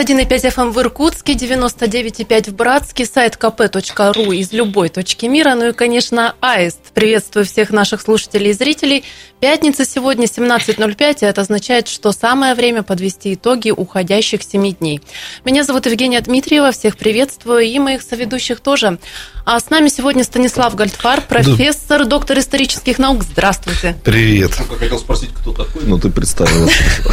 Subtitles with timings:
[0.00, 5.72] 91,5 FM в Иркутске, 99,5 в Братске, сайт kp.ru из любой точки мира, ну и,
[5.72, 6.80] конечно, Аист.
[6.94, 9.04] Приветствую всех наших слушателей и зрителей.
[9.40, 15.02] Пятница сегодня 17.05, и это означает, что самое время подвести итоги уходящих 7 дней.
[15.44, 18.98] Меня зовут Евгения Дмитриева, всех приветствую, и моих соведущих тоже.
[19.44, 23.22] А с нами сегодня Станислав Гальдфар, профессор, доктор исторических наук.
[23.22, 23.96] Здравствуйте.
[24.04, 24.52] Привет.
[24.58, 26.72] Я хотел спросить, кто такой, но ты представилась.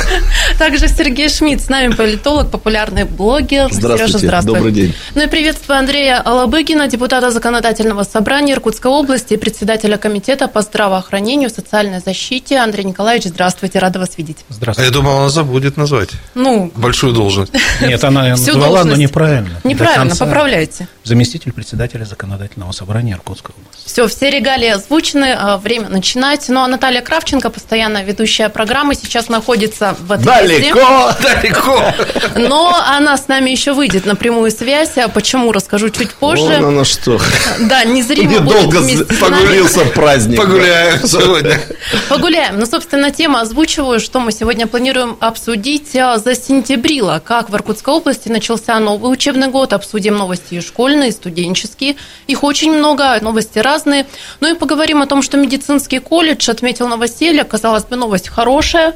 [0.60, 3.70] Также Сергей Шмидт, с нами политолог, популярный блогер.
[3.72, 4.54] Здравствуйте, Сережа, здравствуй.
[4.55, 4.94] добрый день.
[5.16, 11.49] Ну и приветствую Андрея Алабыгина, депутата Законодательного собрания Иркутской области и председателя комитета по здравоохранению,
[11.49, 12.58] социальной защите.
[12.58, 14.38] Андрей Николаевич, здравствуйте, рада вас видеть.
[14.49, 14.88] А Здравствуйте.
[14.90, 17.52] я думал, она забудет назвать Ну, большую должность.
[17.82, 19.59] Нет, она назвала, но неправильно.
[19.63, 20.88] Неправильно, поправляйте.
[21.08, 23.88] Заместитель председателя законодательного собрания Иркутской области.
[23.88, 26.49] Все, все регалии озвучены, а, время начинать.
[26.49, 30.74] Ну а Наталья Кравченко, постоянно ведущая программы, сейчас находится в отъезде.
[30.74, 31.12] Далеко!
[31.22, 31.94] Далеко.
[32.36, 34.98] Но она с нами еще выйдет на прямую связь.
[34.98, 36.44] А почему, расскажу чуть позже.
[36.44, 37.21] Вон оно что.
[37.62, 39.34] Да, незримо Мне будет долго вместе с нами.
[39.34, 40.38] погулился праздник.
[40.38, 41.62] Погуляем сегодня.
[42.10, 42.60] Погуляем.
[42.60, 47.21] Ну, собственно, тему озвучиваю, что мы сегодня планируем обсудить а, за сентябрила.
[47.24, 49.71] Как в Иркутской области начался новый учебный год.
[49.71, 51.95] Обсудим новости и школьные, и студенческие.
[52.27, 54.05] Их очень много, новости разные.
[54.40, 57.43] Ну и поговорим о том, что медицинский колледж отметил новоселье.
[57.43, 58.95] Казалось бы, новость хорошая.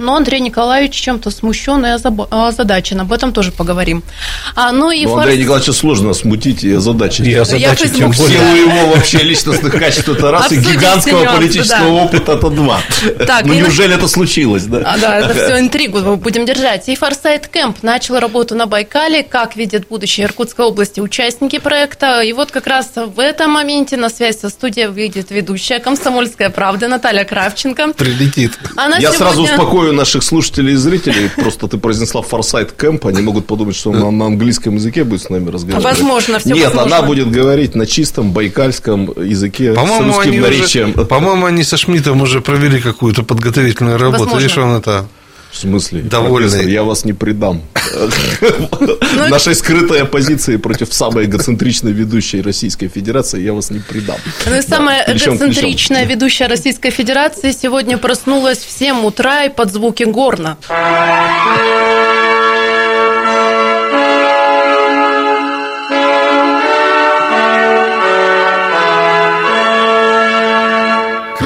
[0.00, 1.90] Но Андрей Николаевич чем-то смущен и
[2.30, 3.00] озадачен.
[3.02, 4.02] Об этом тоже поговорим.
[4.56, 7.26] А, ну и Ну, форс- Андрея Николаевича сложно смутить и озадачить.
[7.26, 8.38] И Я озадачить тем более.
[8.38, 12.02] силу его вообще личностных качеств это раз, и гигантского политического да.
[12.04, 12.80] опыта это два.
[13.26, 14.78] Так, Ну неужели это случилось, да?
[14.86, 16.88] А, да, это все интригу будем держать.
[16.88, 19.22] И Форсайт Кэмп начал работу на Байкале.
[19.22, 22.22] Как видят будущее Иркутской области участники проекта.
[22.22, 26.88] И вот как раз в этом моменте на связь со студией выйдет ведущая «Комсомольская правда»
[26.88, 27.92] Наталья Кравченко.
[27.92, 28.58] Прилетит.
[28.76, 29.56] Она Я сразу сегодня-
[29.90, 31.30] успокою наших слушателей и зрителей.
[31.36, 35.30] Просто ты произнесла форсайт кэмп, они могут подумать, что она на английском языке будет с
[35.30, 35.98] нами разговаривать.
[35.98, 36.96] Возможно, всё Нет, возможно.
[36.96, 40.92] она будет говорить на чистом байкальском языке с По-моему, русским они наречием.
[40.96, 44.24] уже, по-моему, они со Шмидтом уже провели какую-то подготовительную работу.
[44.24, 44.42] Возможно.
[44.42, 45.06] Видишь, он это...
[45.50, 46.02] В смысле?
[46.02, 46.70] Довольный.
[46.70, 47.62] Я вас не предам.
[48.80, 54.16] Ну, Нашей скрытой оппозиции против самой эгоцентричной ведущей Российской Федерации я вас не предам.
[54.46, 60.04] Ну и самая эгоцентричная ведущая Российской Федерации сегодня проснулась в 7 утра и под звуки
[60.04, 60.56] горна.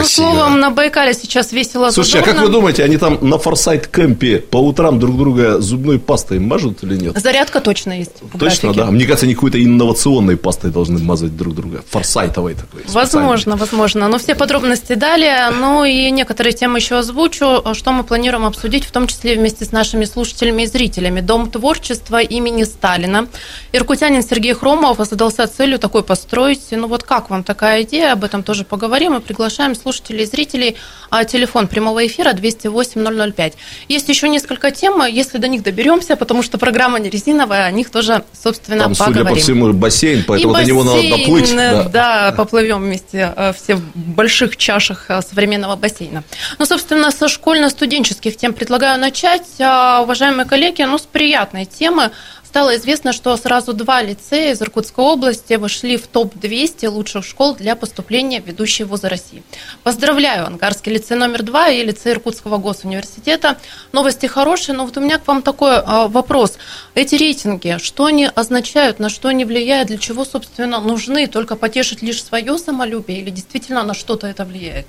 [0.04, 0.30] Красиво.
[0.30, 4.38] словом, на Байкале сейчас весело Слушайте, а как вы думаете, они там на форсайт кемпе
[4.38, 7.18] по утрам друг друга зубной пастой мажут или нет?
[7.18, 8.12] Зарядка точно есть.
[8.38, 8.86] Точно, да.
[8.90, 11.82] Мне кажется, они какой-то инновационной пастой должны мазать друг друга.
[11.90, 12.82] Форсайтовой такой.
[12.88, 14.08] Возможно, возможно.
[14.08, 15.50] Но все подробности далее.
[15.50, 19.72] Ну и некоторые темы еще озвучу, что мы планируем обсудить, в том числе вместе с
[19.72, 21.20] нашими слушателями и зрителями.
[21.20, 23.26] Дом творчества имени Сталина.
[23.72, 26.62] Иркутянин Сергей Хромов задался целью такой построить.
[26.70, 28.12] Ну вот как вам такая идея?
[28.12, 29.16] Об этом тоже поговорим.
[29.16, 30.76] И приглашаем слушателей и зрителей.
[31.10, 33.52] А телефон прямого эфира 208-005.
[33.88, 37.90] Есть еще несколько тем, если до них доберемся, потому что программа не резиновая, о них
[37.90, 39.34] тоже, собственно, Там, судя поговорим.
[39.36, 41.52] по всему, бассейн, поэтому И до него надо бассейн, доплыть.
[41.52, 41.84] э, да.
[41.88, 46.24] Да, поплывем вместе э, все в больших чашах э, современного бассейна.
[46.58, 49.46] Ну, собственно, со школьно-студенческих тем предлагаю начать.
[49.60, 52.10] А, Уважаемые коллеги, ну, с приятной темы.
[52.54, 57.74] Стало известно, что сразу два лицея из Иркутской области вошли в топ-200 лучших школ для
[57.74, 59.42] поступления в ведущие вузы России.
[59.82, 63.58] Поздравляю, Ангарский лицей номер два и лицей Иркутского госуниверситета.
[63.90, 66.56] Новости хорошие, но вот у меня к вам такой а, вопрос.
[66.94, 71.26] Эти рейтинги, что они означают, на что они влияют, для чего, собственно, нужны?
[71.26, 74.86] Только потешить лишь свое самолюбие или действительно на что-то это влияет?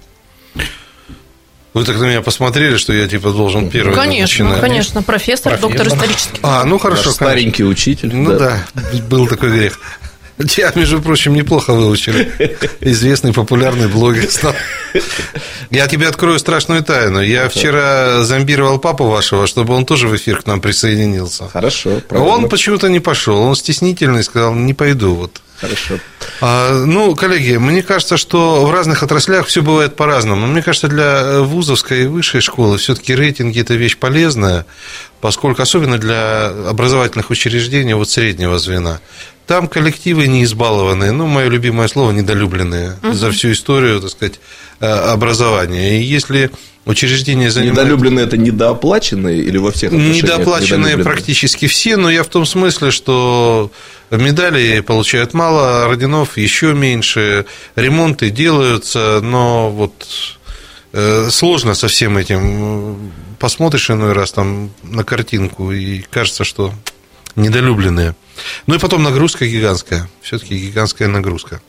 [1.75, 4.61] Вы так на меня посмотрели, что я типа должен первый Конечно, начинать.
[4.61, 5.69] конечно, профессор, Профессор.
[5.69, 7.03] доктор исторических А, ну хорошо.
[7.03, 7.11] конечно.
[7.25, 8.15] старенький учитель.
[8.15, 8.63] Ну да.
[9.09, 9.77] был такой грех.
[10.37, 12.13] Я, между прочим, неплохо выучил.
[12.81, 14.53] Известный, популярный блогер стал.
[15.69, 17.21] Я тебе открою страшную тайну.
[17.21, 21.47] Я вчера зомбировал папу вашего, чтобы он тоже в эфир к нам присоединился.
[21.47, 22.33] Хорошо, правильно.
[22.33, 23.37] он почему-то не пошел.
[23.37, 25.15] Он стеснительный, сказал, не пойду.
[25.15, 25.41] Вот.
[25.59, 25.99] Хорошо.
[26.41, 30.41] А, Ну, коллеги, мне кажется, что в разных отраслях все бывает по-разному.
[30.41, 34.65] Но мне кажется, для вузовской и высшей школы все-таки рейтинги– это вещь полезная,
[35.21, 38.99] поскольку особенно для образовательных учреждений вот среднего звена.
[39.47, 44.39] Там коллективы не избалованные, ну, мое любимое слово, недолюбленные за всю историю, так сказать,
[44.79, 45.99] э, образования.
[45.99, 46.51] И если
[46.85, 47.79] Учреждения занимают...
[47.79, 52.91] Недолюбленные это недооплаченные или во всех отношениях Недооплаченные практически все, но я в том смысле,
[52.91, 53.71] что
[54.11, 60.05] медали получают мало, орденов еще меньше, ремонты делаются, но вот
[60.93, 63.11] э, сложно со всем этим.
[63.39, 66.71] Посмотришь иной раз там на картинку, и кажется, что
[67.35, 68.15] недолюбленные.
[68.67, 71.61] Ну и потом нагрузка гигантская, все-таки гигантская нагрузка.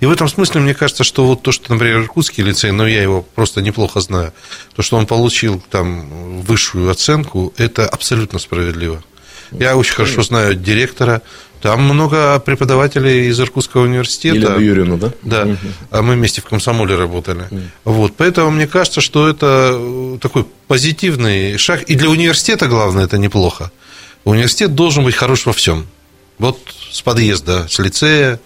[0.00, 3.02] И в этом смысле мне кажется, что вот то, что, например, Иркутский лицей, но я
[3.02, 4.32] его просто неплохо знаю,
[4.74, 9.02] то, что он получил там высшую оценку, это абсолютно справедливо.
[9.50, 11.22] Я очень хорошо знаю директора,
[11.60, 14.36] там много преподавателей из Иркутского университета.
[14.36, 15.12] Елену Юрьевну, да?
[15.22, 15.56] Да,
[15.90, 17.48] а мы вместе в комсомоле работали.
[17.84, 21.82] Вот, поэтому мне кажется, что это такой позитивный шаг.
[21.82, 23.70] И для университета, главное, это неплохо.
[24.24, 25.86] Университет должен быть хорош во всем.
[26.38, 26.58] Вот
[26.90, 28.40] с подъезда, с лицея.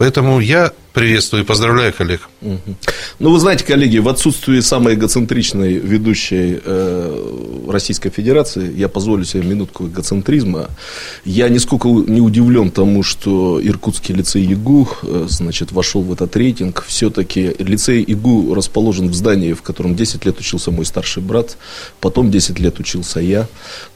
[0.00, 2.30] Поэтому я приветствую и поздравляю коллег.
[2.40, 9.42] Ну, вы знаете, коллеги, в отсутствии самой эгоцентричной ведущей э, Российской Федерации, я позволю себе
[9.42, 10.70] минутку эгоцентризма.
[11.26, 16.82] Я нисколько не удивлен тому, что Иркутский лицей ИГУ, э, значит, вошел в этот рейтинг.
[16.88, 21.58] Все-таки лицей ИГУ расположен в здании, в котором 10 лет учился мой старший брат,
[22.00, 23.48] потом 10 лет учился я,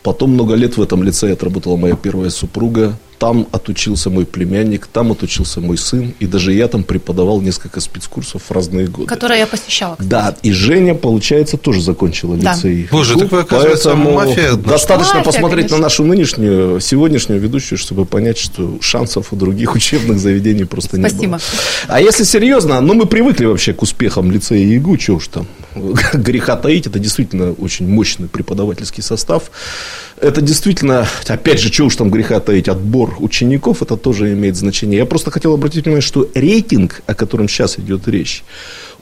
[0.02, 5.10] потом много лет в этом лицее отработала моя первая супруга, там отучился мой племянник, там
[5.12, 9.06] отучился мой сын, и даже я там преподавал несколько спецкурсов в разные годы.
[9.08, 9.92] Которые я посещала.
[9.94, 10.08] кстати.
[10.10, 12.52] Да, и Женя, получается, тоже закончила Да.
[12.52, 12.86] лицей.
[12.92, 14.52] Боже, так вы, оказывается, поэтому мафия.
[14.56, 15.76] Достаточно Мафия, посмотреть конечно.
[15.78, 21.08] на нашу нынешнюю, сегодняшнюю ведущую, чтобы понять, что шансов у других учебных заведений просто не
[21.08, 21.32] Спасибо.
[21.32, 21.40] было.
[21.88, 25.46] А если серьезно, ну мы привыкли вообще к успехам лицея ИГУ, чего уж там
[26.12, 29.44] греха таить, это действительно очень мощный преподавательский состав.
[30.20, 34.98] Это действительно, опять же, чего уж там греха таить, отбор учеников, это тоже имеет значение.
[34.98, 38.44] Я просто хотел обратить внимание, что рейтинг, о котором сейчас идет речь,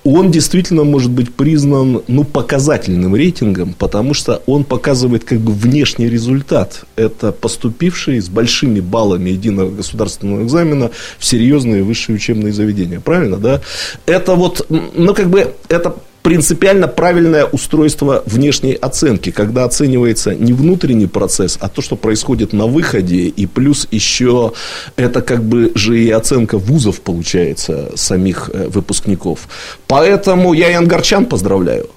[0.05, 6.09] он действительно может быть признан ну, показательным рейтингом, потому что он показывает как бы внешний
[6.09, 6.85] результат.
[6.97, 13.01] Это поступившие с большими баллами единого государственного экзамена в серьезные высшие учебные заведения.
[13.01, 13.61] Правильно, да?
[14.07, 21.07] Это вот, ну, как бы, это принципиально правильное устройство внешней оценки, когда оценивается не внутренний
[21.07, 24.53] процесс, а то, что происходит на выходе, и плюс еще
[24.97, 29.49] это как бы же и оценка вузов получается самих э, выпускников.
[29.87, 31.89] Поэтому я и ангарчан поздравляю.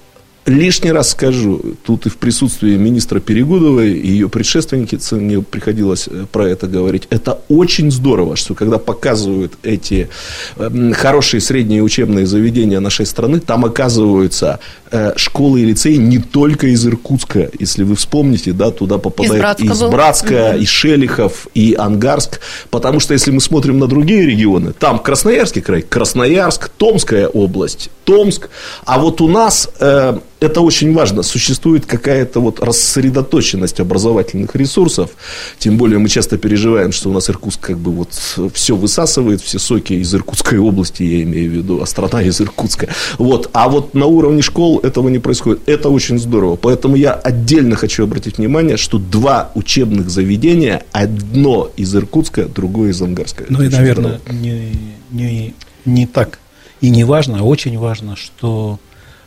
[0.46, 6.24] Лишний раз скажу, тут и в присутствии министра Перегудовой и ее предшественницы мне приходилось э,
[6.30, 7.08] про это говорить.
[7.10, 10.08] Это очень здорово, что когда показывают эти
[10.56, 14.60] эм, хорошие средние учебные заведения нашей страны, там оказываются
[14.92, 17.50] э, школы и лицеи не только из Иркутска.
[17.58, 19.82] Если вы вспомните, да, туда попадают Братска из.
[19.82, 22.38] Братска, и Шелихов, и Ангарск.
[22.70, 28.48] Потому что если мы смотрим на другие регионы, там Красноярский край, Красноярск, Томская область, Томск.
[28.84, 31.22] А вот у нас э, это очень важно.
[31.22, 35.10] Существует какая-то вот рассредоточенность образовательных ресурсов.
[35.58, 38.10] Тем более мы часто переживаем, что у нас Иркутск как бы вот
[38.52, 42.88] все высасывает, все соки из Иркутской области, я имею в виду, а страна из Иркутска.
[43.18, 43.48] Вот.
[43.52, 45.66] А вот на уровне школ этого не происходит.
[45.66, 46.56] Это очень здорово.
[46.56, 53.00] Поэтому я отдельно хочу обратить внимание, что два учебных заведения, одно из Иркутска, другое из
[53.00, 53.44] Ангарска.
[53.48, 54.42] Ну Это и, наверное, здорово.
[54.42, 54.72] не,
[55.10, 55.54] не,
[55.84, 56.40] не так
[56.80, 58.78] и не важно, а очень важно, что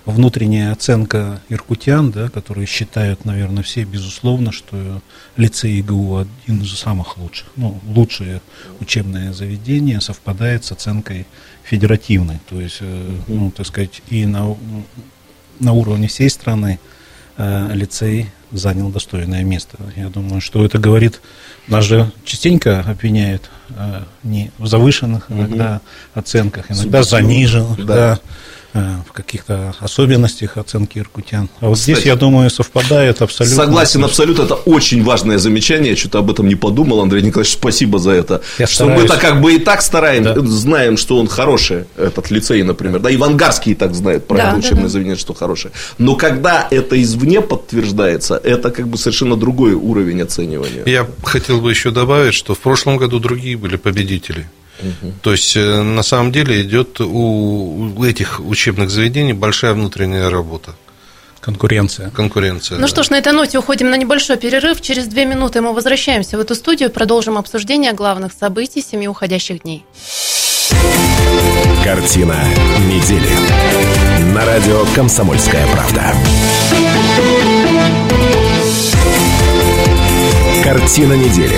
[0.09, 5.01] внутренняя оценка иркутян, да, которые считают, наверное, все, безусловно, что
[5.37, 8.41] лицей ИГУ один из самых лучших, ну, лучшее
[8.79, 11.25] учебное заведение совпадает с оценкой
[11.63, 14.55] федеративной, то есть, э, ну, так сказать, и на,
[15.59, 16.79] на уровне всей страны
[17.37, 19.77] э, лицей занял достойное место.
[19.95, 21.21] Я думаю, что это говорит,
[21.67, 25.81] нас же частенько обвиняют э, не в завышенных иногда
[26.13, 27.95] оценках, иногда заниженных, Да.
[27.95, 28.19] да,
[28.73, 31.49] в каких-то особенностях оценки иркутян.
[31.59, 33.55] А вот здесь, Кстати, я думаю, совпадает абсолютно.
[33.55, 34.43] Согласен, абсолютно.
[34.43, 35.91] Это очень важное замечание.
[35.91, 37.01] Я что-то об этом не подумал.
[37.01, 38.41] Андрей Николаевич, спасибо за это.
[38.59, 39.01] Я что стараюсь.
[39.01, 40.41] мы-то как бы и так стараемся, Да.
[40.47, 42.99] знаем, что он хороший, этот лицей, например.
[42.99, 44.89] Да, и Вангарский и так знает про Да, это да, учебное да.
[44.89, 45.73] заведение, что хорошее.
[45.97, 50.83] Но когда это извне подтверждается, это как бы совершенно другой уровень оценивания.
[50.85, 54.47] Я хотел бы еще добавить, что в прошлом году другие были победители.
[55.21, 57.69] То есть, э, на самом деле, идет у
[57.99, 60.75] у этих учебных заведений большая внутренняя работа,
[61.41, 62.09] Конкуренция.
[62.11, 62.77] конкуренция.
[62.77, 62.87] Ну да.
[62.87, 64.81] что ж, на этой ноте уходим на небольшой перерыв.
[64.81, 69.85] Через две минуты мы возвращаемся в эту студию, продолжим обсуждение главных событий семи уходящих дней.
[71.83, 72.37] Картина
[72.87, 74.33] недели.
[74.33, 76.13] На радио «Комсомольская правда».
[80.63, 81.57] Картина недели.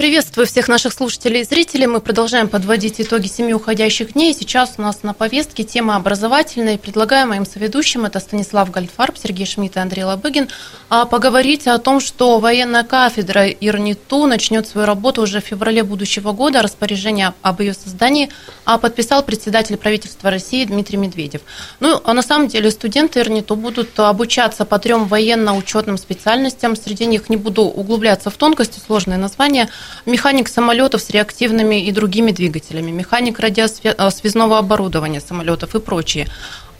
[0.00, 1.86] Приветствую всех наших слушателей и зрителей.
[1.86, 4.32] Мы продолжаем подводить итоги семи уходящих дней.
[4.32, 6.78] Сейчас у нас на повестке тема образовательная.
[6.78, 10.48] Предлагаю моим соведущим, это Станислав Гальфарб, Сергей Шмидт и Андрей Лобыгин,
[10.88, 16.32] а, поговорить о том, что военная кафедра ИРНИТУ начнет свою работу уже в феврале будущего
[16.32, 16.62] года.
[16.62, 18.30] Распоряжение об ее создании
[18.64, 21.42] а, подписал председатель правительства России Дмитрий Медведев.
[21.78, 26.74] Ну, а на самом деле студенты ИРНИТУ будут обучаться по трем военно-учетным специальностям.
[26.74, 29.68] Среди них не буду углубляться в тонкости, сложные названия–
[30.06, 36.28] механик самолетов с реактивными и другими двигателями, механик радиосвязного оборудования самолетов и прочие.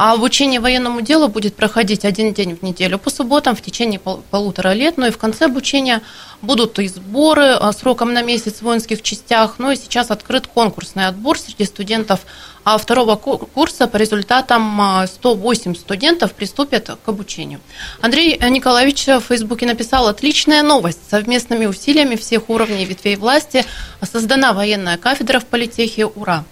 [0.02, 4.22] А обучение военному делу будет проходить один день в неделю по субботам в течение пол-
[4.30, 4.96] полутора лет.
[4.96, 6.00] Ну и в конце обучения
[6.40, 9.56] будут и сборы а, сроком на месяц в воинских частях.
[9.58, 12.20] Ну и сейчас открыт конкурсный отбор среди студентов
[12.64, 17.60] а второго курса по результатам 108 а, студентов приступят к обучению.
[18.00, 21.00] Андрей Николаевич в Фейсбуке написал «Отличная новость.
[21.10, 23.66] Совместными усилиями всех уровней ветвей власти
[24.00, 26.06] создана военная кафедра в политехе.
[26.06, 26.46] Ура!»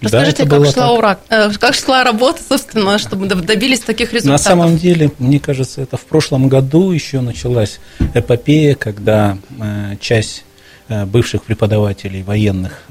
[0.00, 4.44] Расскажите, да, как, шла ура, э, как шла работа, собственно, чтобы добились таких результатов?
[4.44, 7.80] На самом деле, мне кажется, это в прошлом году еще началась
[8.12, 10.44] эпопея, когда э, часть
[10.88, 12.82] э, бывших преподавателей военных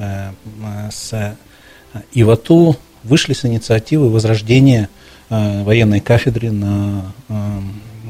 [0.91, 1.35] с
[2.13, 4.89] ИВАТУ вышли с инициативы возрождения
[5.29, 7.13] военной кафедры на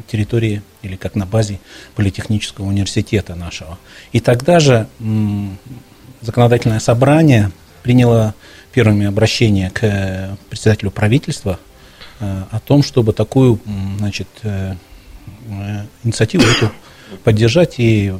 [0.07, 1.59] территории или как на базе
[1.95, 3.77] Политехнического университета нашего.
[4.11, 4.87] И тогда же
[6.21, 7.51] законодательное собрание
[7.83, 8.33] приняло
[8.75, 11.59] первыми обращение к э, председателю правительства
[12.19, 13.57] э, о том, чтобы такую
[13.99, 14.75] значит, э,
[16.03, 16.71] инициативу эту
[17.23, 18.13] поддержать и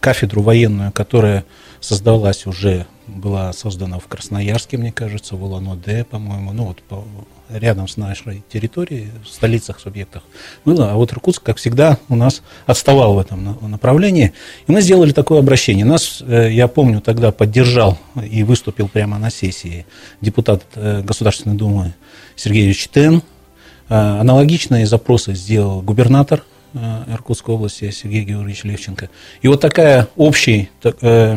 [0.00, 1.44] кафедру военную, которая
[1.80, 7.04] создалась уже, была создана в Красноярске, мне кажется, в Улан-Удэ, по-моему, ну вот по,
[7.48, 10.22] рядом с нашей территорией, в столицах, субъектах
[10.64, 14.32] было, а вот Иркутск, как всегда, у нас отставал в этом направлении.
[14.66, 15.84] И мы сделали такое обращение.
[15.84, 19.86] Нас, э, я помню, тогда поддержал и выступил прямо на сессии
[20.20, 21.94] депутат э, Государственной Думы
[22.34, 22.88] Сергей Ильич.
[22.94, 23.20] Э,
[23.88, 26.44] аналогичные запросы сделал губернатор
[27.08, 29.08] Иркутской области Сергей Георгиевич Левченко.
[29.42, 31.36] И вот такая общая э,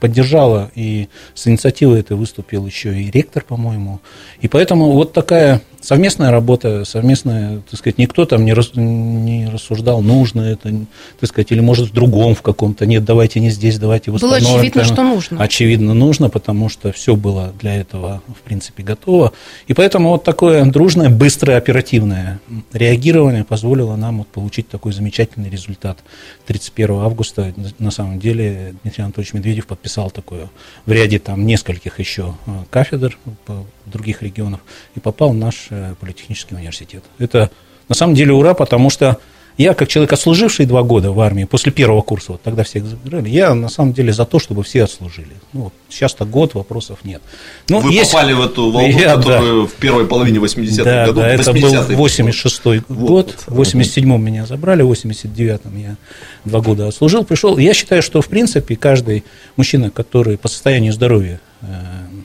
[0.00, 4.00] поддержала, и с инициативой это выступил еще и ректор, по-моему.
[4.40, 10.00] И поэтому вот такая совместная работа, совместная, так сказать, никто там не, рас, не рассуждал,
[10.00, 10.72] нужно это,
[11.20, 14.44] так сказать, или может в другом в каком-то, нет, давайте не здесь, давайте восстановим.
[14.44, 15.42] Было очевидно, что нужно.
[15.42, 19.32] Очевидно, нужно, потому что все было для этого, в принципе, готово.
[19.66, 22.40] И поэтому вот такое дружное, быстрое, оперативное
[22.72, 25.98] реагирование позволило нам вот получить такой замечательный результат.
[26.46, 30.48] 31 августа, на самом деле, Дмитрий Анатольевич Медведев подписал такое
[30.86, 34.60] в ряде там нескольких еще э, кафедр по других регионов
[34.94, 37.04] и попал наш э, политехнический университет.
[37.18, 37.50] Это
[37.88, 39.18] на самом деле ура, потому что
[39.56, 43.28] я, как человек, отслуживший два года в армии, после первого курса, вот тогда всех забирали,
[43.28, 45.36] я на самом деле за то, чтобы все отслужили.
[45.52, 47.22] Ну, вот, сейчас-то год, вопросов нет.
[47.68, 48.10] Ну, Вы есть...
[48.10, 49.68] попали в эту волну, я, которую да.
[49.68, 51.22] в первой половине 80-х да, годов.
[51.22, 53.08] Да, это был 86-й вот.
[53.08, 55.96] год, в 87-м меня забрали, в 89-м я
[56.44, 57.56] два года отслужил, пришел.
[57.56, 59.22] Я считаю, что, в принципе, каждый
[59.56, 61.66] мужчина, который по состоянию здоровья э,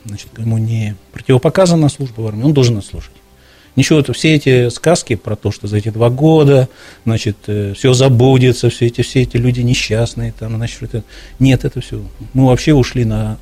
[0.06, 3.12] значит, ему не противопоказана служба в армии, он должен отслужить.
[3.80, 6.68] Ничего, это все эти сказки про то, что за эти два года,
[7.06, 11.06] значит, э, все забудется, все эти, все эти люди несчастные, там, значит, это...
[11.40, 12.02] нет, это все.
[12.34, 13.38] Мы вообще ушли на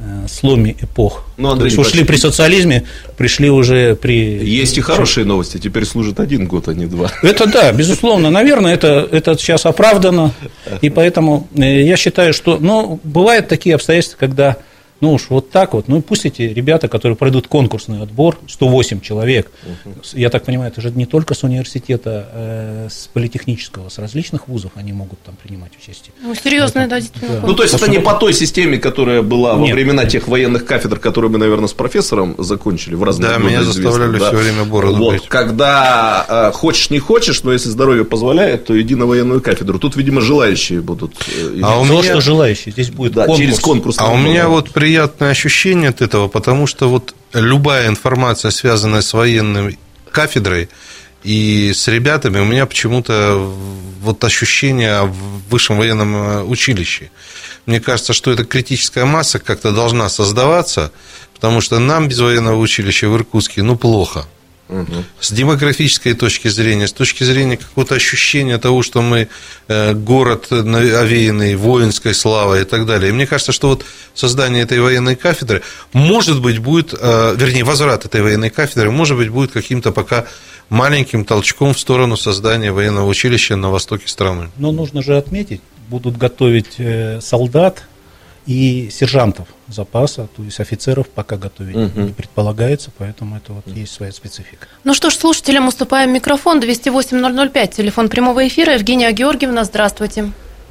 [0.00, 1.24] э, сломе эпох.
[1.36, 2.82] Ну, Андрей, То есть ушли при социализме,
[3.16, 4.44] пришли уже при...
[4.44, 7.12] Есть и хорошие новости, теперь служит один год, а не два.
[7.22, 10.32] Это да, безусловно, наверное, это, это сейчас оправдано,
[10.80, 14.56] и поэтому э, я считаю, что, ну, бывают такие обстоятельства, когда
[15.00, 15.88] ну уж вот так вот.
[15.88, 19.94] Ну пусть эти ребята, которые пройдут конкурсный отбор, 108 человек, угу.
[20.14, 24.72] я так понимаю, это же не только с университета, э, с политехнического, с различных вузов
[24.74, 26.12] они могут там принимать участие.
[26.22, 29.70] Ну, серьезно, это, да, Ну, то есть, это не по той системе, которая была Нет.
[29.70, 33.62] во времена тех военных кафедр, которые мы, наверное, с профессором закончили в разные Да, меня
[33.62, 34.28] заставляли да.
[34.28, 35.28] все время бороду вот, быть.
[35.28, 39.78] Когда э, хочешь, не хочешь, но если здоровье позволяет, то иди на военную кафедру.
[39.78, 41.14] Тут, видимо, желающие будут.
[41.28, 42.02] Э, а у меня...
[42.02, 43.38] что желающие, здесь будет да, конкурс.
[43.38, 43.96] через конкурс.
[43.98, 49.00] А у меня вот при приятное ощущение от этого, потому что вот любая информация, связанная
[49.00, 49.80] с военной
[50.12, 50.68] кафедрой
[51.24, 53.34] и с ребятами, у меня почему-то
[54.00, 57.10] вот ощущение в высшем военном э, училище.
[57.66, 60.92] Мне кажется, что эта критическая масса как-то должна создаваться,
[61.34, 64.24] потому что нам без военного училища в Иркутске, ну, плохо–
[64.68, 65.04] Угу.
[65.20, 69.28] С демографической точки зрения, с точки зрения какого-то ощущения того, что мы
[69.68, 73.10] э, город овеянный воинской славой и так далее.
[73.10, 78.06] И мне кажется, что вот создание этой военной кафедры, может быть, будет, э, вернее, возврат
[78.06, 80.26] этой военной кафедры, может быть, будет каким-то пока
[80.68, 84.50] маленьким толчком в сторону создания военного училища на востоке страны.
[84.56, 87.84] Но нужно же отметить, будут готовить э, солдат
[88.46, 92.06] и сержантов запаса, то есть офицеров пока готовить Мгм.
[92.06, 94.68] не предполагается, поэтому это вот есть своя специфика.
[94.84, 96.60] Ну что ж, слушателям уступаем микрофон.
[96.60, 98.74] 208-005, телефон прямого эфира.
[98.74, 100.30] Евгения Георгиевна, здравствуйте.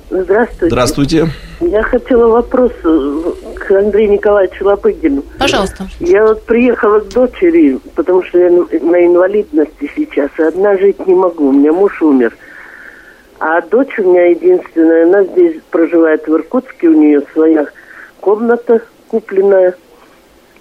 [0.09, 0.67] Здравствуйте.
[0.67, 1.27] Здравствуйте.
[1.61, 3.21] Я хотела вопрос э,
[3.55, 5.23] к Андрею Николаевичу Лопыгину.
[5.39, 5.87] Пожалуйста.
[5.99, 11.05] Я вот приехала к дочери, потому что я на на инвалидности сейчас, и одна жить
[11.07, 12.37] не могу, у меня муж умер.
[13.39, 17.67] А дочь у меня единственная, она здесь проживает в Иркутске, у нее своя
[18.21, 19.75] комната купленная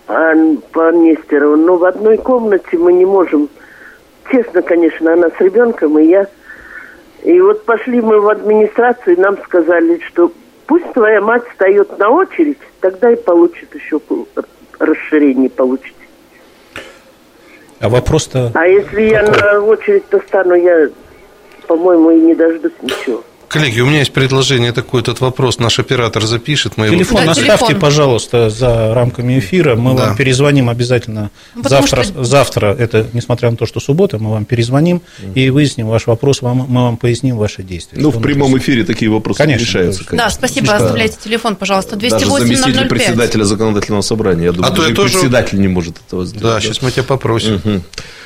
[0.09, 0.33] а,
[0.73, 1.57] по Нестерову.
[1.57, 3.49] Но в одной комнате мы не можем,
[4.31, 6.27] честно, конечно, она с ребенком, и я
[7.25, 10.31] и вот пошли мы в администрацию, и нам сказали, что
[10.67, 13.99] пусть твоя мать встает на очередь, тогда и получит еще
[14.79, 15.95] расширение получите.
[17.81, 18.51] А вопрос-то...
[18.55, 19.43] А если я Какой?
[19.43, 20.89] на очередь-то стану, я,
[21.67, 23.23] по-моему, и не дождусь ничего.
[23.47, 26.73] Коллеги, у меня есть предложение такой, этот вопрос наш оператор запишет.
[26.77, 27.81] Мы его- Телефон Да, оставьте, телефон.
[27.81, 29.77] пожалуйста, за рамками эфира.
[29.77, 30.07] Мы Да.
[30.07, 32.03] вам перезвоним обязательно Ну, завтра.
[32.03, 35.03] что- Завтра, это несмотря на то, что суббота, мы вам перезвоним
[35.37, 38.01] и выясним ваш вопрос, вам, мы вам поясним ваши действия.
[38.03, 40.05] Ну, в прямом нужно эфире такие вопросы Конечно, не решаются.
[40.05, 40.27] конечно.
[40.29, 40.67] Да, спасибо.
[40.69, 40.77] Да.
[40.79, 41.95] Оставляйте телефон, пожалуйста.
[41.95, 42.89] Даже заместитель 208-005.
[42.89, 46.43] председателя законодательного собрания, я думаю, А то я тоже- председатель не может этого сделать.
[46.43, 47.61] Да, сейчас мы тебя попросим.
[47.63, 47.83] Мгм.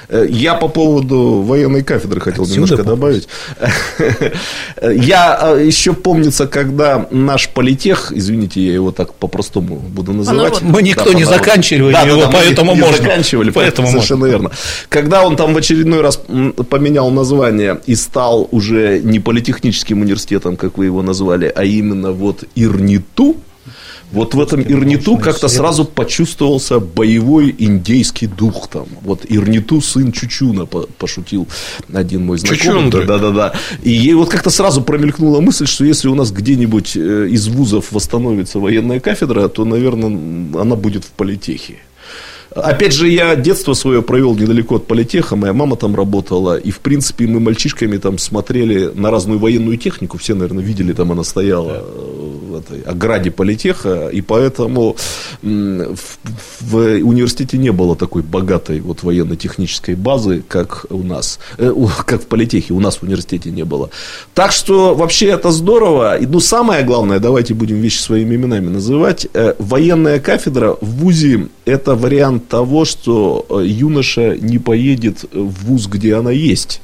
[0.08, 3.28] Э, Я по поводу военной кафедры хотел Отсюда немножко добавить.
[4.82, 10.62] Я э, еще помнится, когда наш политех, извините, я его так по-простому буду называть.
[10.62, 10.64] народу.
[10.64, 12.96] Мы никто не заканчивали его, поэтому можно.
[12.96, 14.50] заканчивали, Поэтому совершенно верно.
[14.88, 16.20] Когда он там в очередной раз
[16.70, 22.44] поменял название и стал уже не политехническим университетом, как вы его назвали, а именно вот
[22.54, 23.36] ИРНИТУ,
[24.12, 28.86] вот в этом Ирниту как-то сразу почувствовался боевой индейский дух там.
[29.02, 31.46] Вот Ирниту сын Чучуна по- пошутил
[31.92, 32.58] один мой знакомый.
[32.58, 33.06] Чучундры.
[33.06, 33.52] Да, да, да.
[33.82, 37.92] И ей вот как-то сразу промелькнула мысль, что если у нас где-нибудь э, из вузов
[37.92, 41.76] восстановится военная кафедра, то, наверное, она будет в политехе.
[42.50, 46.80] Опять же, я детство свое провел недалеко от политеха, моя мама там работала, и, в
[46.80, 51.84] принципе, мы мальчишками там смотрели на разную военную технику, все, наверное, видели, там она стояла
[51.84, 52.17] э,
[52.58, 54.96] этой ограде политеха, и поэтому
[55.42, 55.96] в,
[56.60, 61.72] в университете не было такой богатой вот военно-технической базы, как у нас, э,
[62.06, 63.90] как в политехе, у нас в университете не было.
[64.34, 69.26] Так что, вообще, это здорово, и, ну, самое главное, давайте будем вещи своими именами называть,
[69.34, 75.86] э, военная кафедра в ВУЗе– это вариант того, что э, юноша не поедет в ВУЗ,
[75.86, 76.80] где она есть.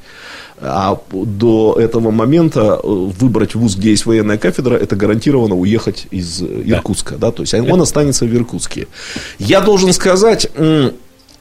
[0.61, 6.41] А до этого момента э, выбрать вуз, где есть военная кафедра, это гарантированно уехать из
[6.41, 7.15] э, Иркутска.
[7.17, 7.31] Да.
[7.31, 8.87] То есть он останется в Иркутске.
[9.37, 10.49] Я должен сказать,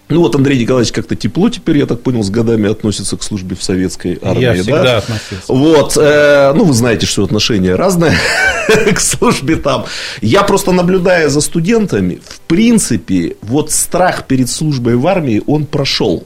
[0.08, 3.56] ну вот Андрей Николаевич как-то тепло теперь, я так понял, с годами относится к службе
[3.56, 4.42] в советской армии.
[4.42, 4.62] Я да?
[4.62, 5.44] всегда относился.
[5.48, 8.14] Вот, э, ну, вы знаете, что отношения разные
[8.94, 9.86] к службе там.
[10.20, 16.24] Я просто наблюдая за студентами, в принципе, вот страх перед службой в армии, он прошел.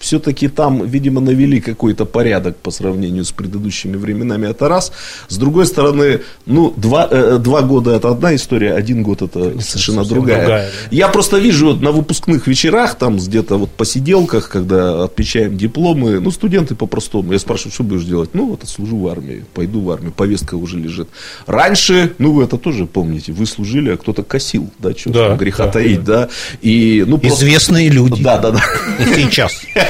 [0.00, 4.46] Все-таки там, видимо, навели какой-то порядок по сравнению с предыдущими временами.
[4.48, 4.92] Это раз.
[5.28, 10.04] С другой стороны, ну, два, э, два года это одна история, один год это совершенно
[10.04, 10.38] другая.
[10.38, 10.96] другая, да.
[10.96, 16.30] Я просто вижу вот на выпускных вечерах, там где-то вот посиделках, когда отмечаем дипломы, ну,
[16.30, 17.32] студенты по-простому.
[17.32, 18.30] Я спрашиваю, что будешь делать?
[18.32, 21.08] Ну, вот отслужу в армии, пойду в армию, повестка уже лежит.
[21.46, 25.66] Раньше, ну, вы это тоже помните, вы служили, а кто-то косил, да, что Да, греха
[25.66, 26.28] да, таить, да.
[26.62, 28.22] И, ну, просто- Известные люди.
[28.22, 28.62] Да, да, да.
[29.04, 29.52] И сейчас.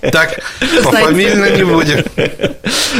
[0.00, 0.40] Так,
[0.84, 2.04] пофамильно не будем.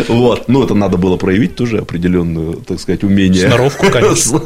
[0.08, 0.48] Вот.
[0.48, 3.46] Ну, это надо было проявить тоже определенную, так сказать, умение.
[3.48, 4.40] Сноровку, конечно.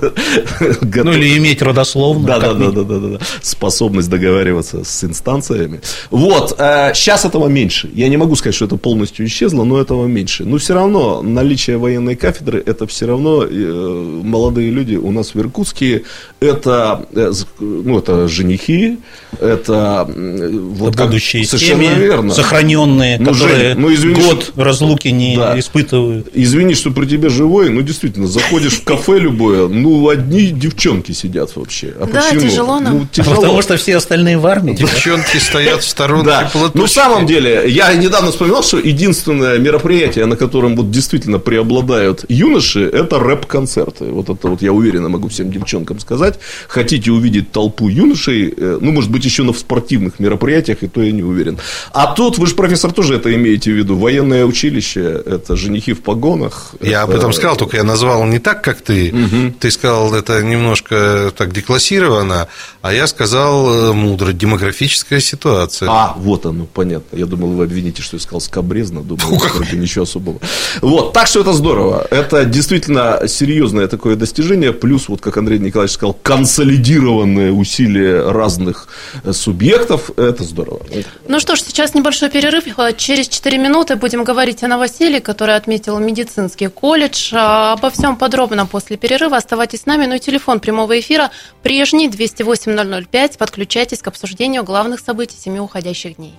[0.80, 2.26] Ну, или иметь родословно.
[2.26, 3.18] Да, да, да, да, да, да.
[3.42, 5.80] Способность договариваться с инстанциями.
[6.10, 6.50] Вот,
[6.94, 7.90] сейчас этого меньше.
[7.94, 10.44] Я не могу сказать, что это полностью исчезло, но этого меньше.
[10.44, 15.40] Но все равно наличие военной кафедры, это все равно э, молодые люди у нас в
[15.40, 16.02] Иркутске,
[16.40, 18.98] это, э, ну, это женихи,
[19.40, 22.34] это э, вот как- будущие совершенно семьи, верно.
[22.42, 25.59] Сохраненные, Ну, Жень, которые ну, извини, год что- разлуки не Да.
[25.59, 26.28] испытывают.
[26.35, 31.55] Извини, что при тебе живой, ну действительно, заходишь в кафе любое, ну одни девчонки сидят
[31.57, 31.94] вообще.
[32.00, 32.40] А Да, почему?
[32.50, 32.98] тяжело нам.
[32.98, 33.37] Ну, тяжело.
[33.37, 34.74] Потому что все остальные в армии.
[34.74, 36.50] Девчонки стоят в сторонке, Да.
[36.74, 42.24] Ну, в самом деле, я недавно вспоминал, что единственное мероприятие, на котором вот действительно преобладают
[42.28, 44.05] юноши, это рэп-концерты.
[44.07, 46.38] Вот это вот я уверенно могу всем девчонкам сказать.
[46.68, 51.12] Хотите увидеть толпу юношей, э, ну, может быть, еще на спортивных мероприятиях, и то я
[51.12, 51.59] не уверен.
[51.92, 56.02] А тут, вы же, профессор, тоже это имеете в виду, военное училище, это женихи в
[56.02, 56.74] погонах.
[56.80, 57.02] Я это...
[57.02, 59.12] об этом сказал, только я назвал не так, как ты.
[59.12, 59.54] Угу.
[59.60, 62.48] Ты сказал, это немножко так деклассировано,
[62.80, 65.88] а я сказал э, мудро, демографическая ситуация.
[65.90, 67.16] А, вот оно, понятно.
[67.16, 70.38] Я думал, вы обвините, что я сказал скобрезно, думал, вроде ничего особого.
[70.80, 72.06] Вот, так что это здорово.
[72.10, 78.88] Это действительно серьезное такое достижение, плюс, вот как Андрей Николаевич сказал, консолидированные усилия разных
[79.24, 80.80] э, субъектов, это здорово.
[81.28, 82.64] Ну что ж, сейчас небольшой перерыв.
[82.96, 87.32] Через 4 минуты будем говорить о новоселье, которое отметил медицинский колледж.
[87.35, 89.37] А, обо всем подробно после перерыва.
[89.37, 90.06] Оставайтесь с нами.
[90.06, 91.30] Ну и телефон прямого эфира
[91.62, 93.38] прежний 208-005.
[93.38, 96.35] Подключайтесь к обсуждению главных событий семи уходящих дней.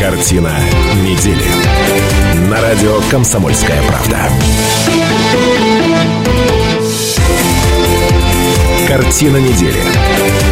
[0.00, 0.52] Картина
[1.02, 2.50] недели.
[2.50, 4.28] На радио «Комсомольская правда».
[8.88, 10.51] Картина недели.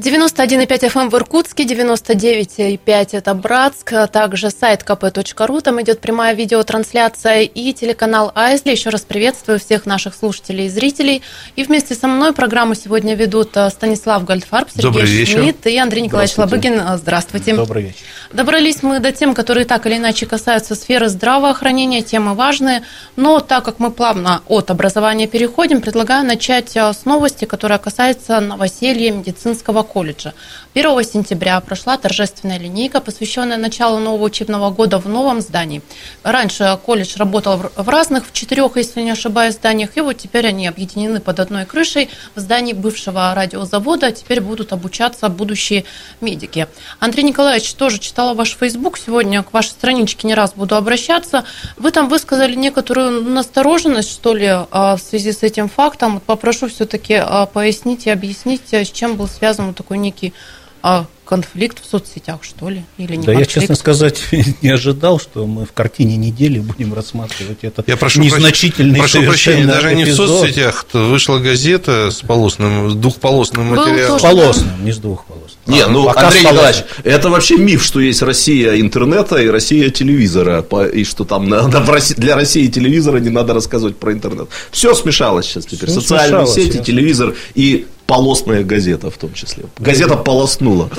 [0.00, 7.72] 91,5 FM в Иркутске, 99,5 это Братск, также сайт kp.ru, там идет прямая видеотрансляция и
[7.74, 8.70] телеканал Айзли.
[8.70, 11.20] Еще раз приветствую всех наших слушателей и зрителей.
[11.54, 15.26] И вместе со мной программу сегодня ведут э, Станислав Гольдфарб, Сергей.
[15.26, 16.80] Шмидт и Андрей Николаевич Лобыгин.
[16.96, 17.54] Здравствуйте.
[17.54, 18.00] Добрый вечер.
[18.32, 22.84] Добрались мы до тем, которые так или иначе касаются сферы здравоохранения, темы важные,
[23.16, 28.40] но так как мы плавно от образования переходим, предлагаю начать э, с новости, которая касается
[28.40, 30.32] новоселья медицинского колледжа.
[30.74, 35.82] 1 сентября прошла торжественная линейка, посвященная началу нового учебного года в новом здании.
[36.22, 40.68] Раньше колледж работал в разных, в четырех, если не ошибаюсь, зданиях, и вот теперь они
[40.68, 44.12] объединены под одной крышей в здании бывшего радиозавода.
[44.12, 45.84] Теперь будут обучаться будущие
[46.20, 46.68] медики.
[47.00, 51.44] Андрей Николаевич тоже читала ваш Facebook сегодня, к вашей страничке не раз буду обращаться.
[51.76, 56.20] Вы там высказали некоторую настороженность, что ли, а, в связи с этим фактом.
[56.20, 60.34] Попрошу все-таки а, пояснить и объяснить, с чем был связан такой некий
[60.82, 62.84] а, конфликт в соцсетях, что ли?
[62.98, 63.54] Или не да, конфликт?
[63.54, 64.20] я, честно сказать,
[64.62, 69.66] не ожидал, что мы в картине недели будем рассматривать этот я прошу незначительный прошу прощения,
[69.66, 70.28] даже не в эпизод.
[70.28, 74.18] соцсетях вышла газета с полосным, с двухполосным материалом.
[74.18, 75.58] тоже- Полосным, не с двухполосным.
[75.66, 76.44] Не, ну, Пока Андрей с.
[76.44, 81.80] Николаевич, это вообще миф, что есть Россия интернета и Россия телевизора, и что там надо
[82.16, 84.48] для России телевизора не надо рассказывать про интернет.
[84.72, 85.90] Все смешалось сейчас теперь.
[85.90, 89.66] Всё Социальные смешалось, сети, я- телевизор и полосная газета в том числе.
[89.78, 90.90] Газета полоснула.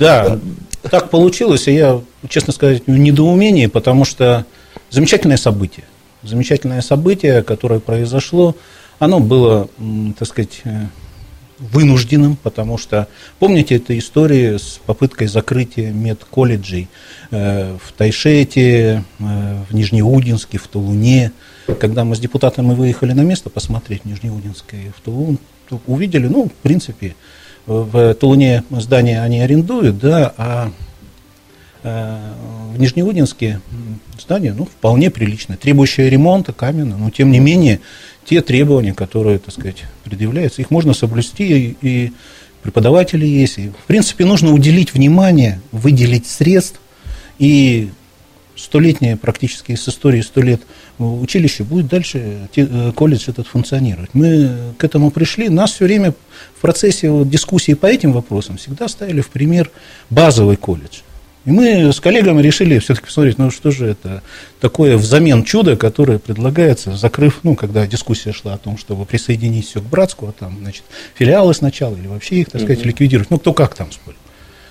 [0.00, 0.40] Да,
[0.82, 4.44] так получилось, и я, честно сказать, в недоумении, потому что
[4.90, 5.84] замечательное событие.
[6.24, 8.56] Замечательное событие, которое произошло,
[8.98, 9.68] оно было,
[10.18, 10.86] так сказать, э,
[11.60, 13.06] вынужденным, потому что,
[13.38, 16.88] помните эту историю с попыткой закрытия медколледжей
[17.30, 21.30] э, в Тайшете, э, в Нижнеудинске, в Тулуне,
[21.78, 25.38] когда мы с депутатами выехали на место посмотреть в Нижнеудинске и в Тулун,
[25.86, 27.14] увидели, ну, в принципе,
[27.66, 30.72] в Тулуне здание они арендуют, да, а
[31.82, 32.18] э,
[32.74, 33.60] в Нижнеудинске
[34.18, 37.80] здание, ну, вполне приличное, требующее ремонта, каменно, но тем не менее
[38.24, 42.12] те требования, которые, так сказать, предъявляются, их можно соблюсти, и, и
[42.62, 46.80] преподаватели есть, и, в принципе, нужно уделить внимание, выделить средств,
[47.38, 47.90] и
[48.58, 50.60] столетнее практически с истории сто лет
[50.98, 54.10] училище будет дальше э, колледж этот функционировать.
[54.12, 55.48] Мы к этому пришли.
[55.48, 56.12] Нас все время
[56.56, 59.70] в процессе вот дискуссии по этим вопросам всегда ставили в пример
[60.10, 61.00] базовый колледж.
[61.44, 64.22] И мы с коллегами решили все-таки посмотреть, ну что же это
[64.60, 69.80] такое взамен чудо, которое предлагается, закрыв, ну, когда дискуссия шла о том, чтобы присоединить все
[69.80, 70.82] к братску, а там, значит,
[71.14, 73.30] филиалы сначала, или вообще их, так сказать, ликвидировать.
[73.30, 74.18] Ну, кто как там спорил.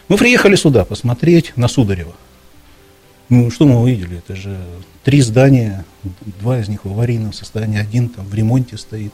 [0.07, 2.13] Мы приехали сюда посмотреть на Сударева.
[3.29, 4.19] Ну, что мы увидели?
[4.19, 4.57] Это же
[5.03, 5.83] три здания,
[6.39, 9.11] два из них в аварийном состоянии, один там в ремонте стоит.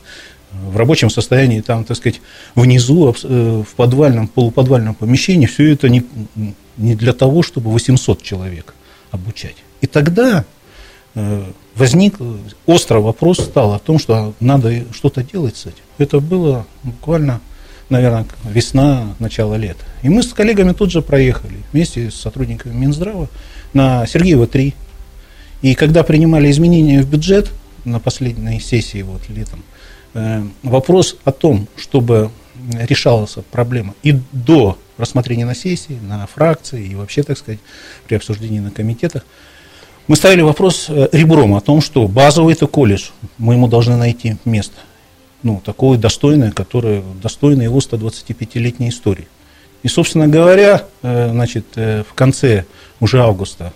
[0.51, 2.21] В рабочем состоянии там, так сказать,
[2.53, 6.03] внизу, э, в подвальном, полуподвальном помещении, все это не,
[6.77, 8.75] не для того, чтобы 800 человек
[9.09, 9.55] обучать.
[9.81, 10.45] И тогда
[11.15, 11.43] э,
[11.75, 12.15] возник
[12.67, 15.83] острый вопрос стал о том, что надо что-то делать с этим.
[15.97, 17.41] Это было буквально,
[17.89, 19.85] наверное, весна, начало лета.
[20.03, 23.27] И мы с коллегами тут же проехали вместе с сотрудниками Минздрава
[23.73, 24.73] на Сергеева 3.
[25.61, 27.51] И когда принимали изменения в бюджет
[27.85, 29.63] на последней сессии вот летом,
[30.13, 32.31] э, вопрос о том, чтобы
[32.73, 37.59] решалась проблема и до рассмотрения на сессии, на фракции и вообще, так сказать,
[38.07, 39.25] при обсуждении на комитетах,
[40.07, 44.35] мы ставили вопрос э, ребром о том, что базовый это колледж, мы ему должны найти
[44.43, 44.75] место.
[45.43, 49.27] Ну, такое достойное, которое достойно его 125-летней истории.
[49.81, 52.65] И, собственно говоря, э, значит, в конце
[53.03, 53.73] уже августа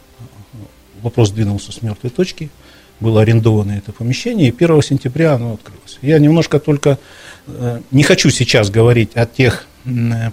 [1.01, 2.49] вопрос двинулся с мертвой точки,
[3.01, 5.99] было арендовано это помещение, и 1 сентября оно открылось.
[6.01, 6.97] Я немножко только
[7.45, 9.67] э, не хочу сейчас говорить о тех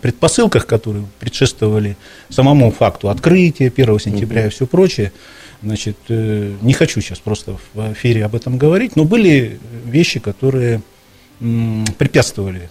[0.02, 1.96] предпосылках, которые предшествовали
[2.28, 5.12] самому факту открытия 1 сентября и все прочее,
[5.60, 10.80] значит, э, не хочу сейчас просто в эфире об этом говорить, но были вещи, которые
[11.98, 12.70] препятствовали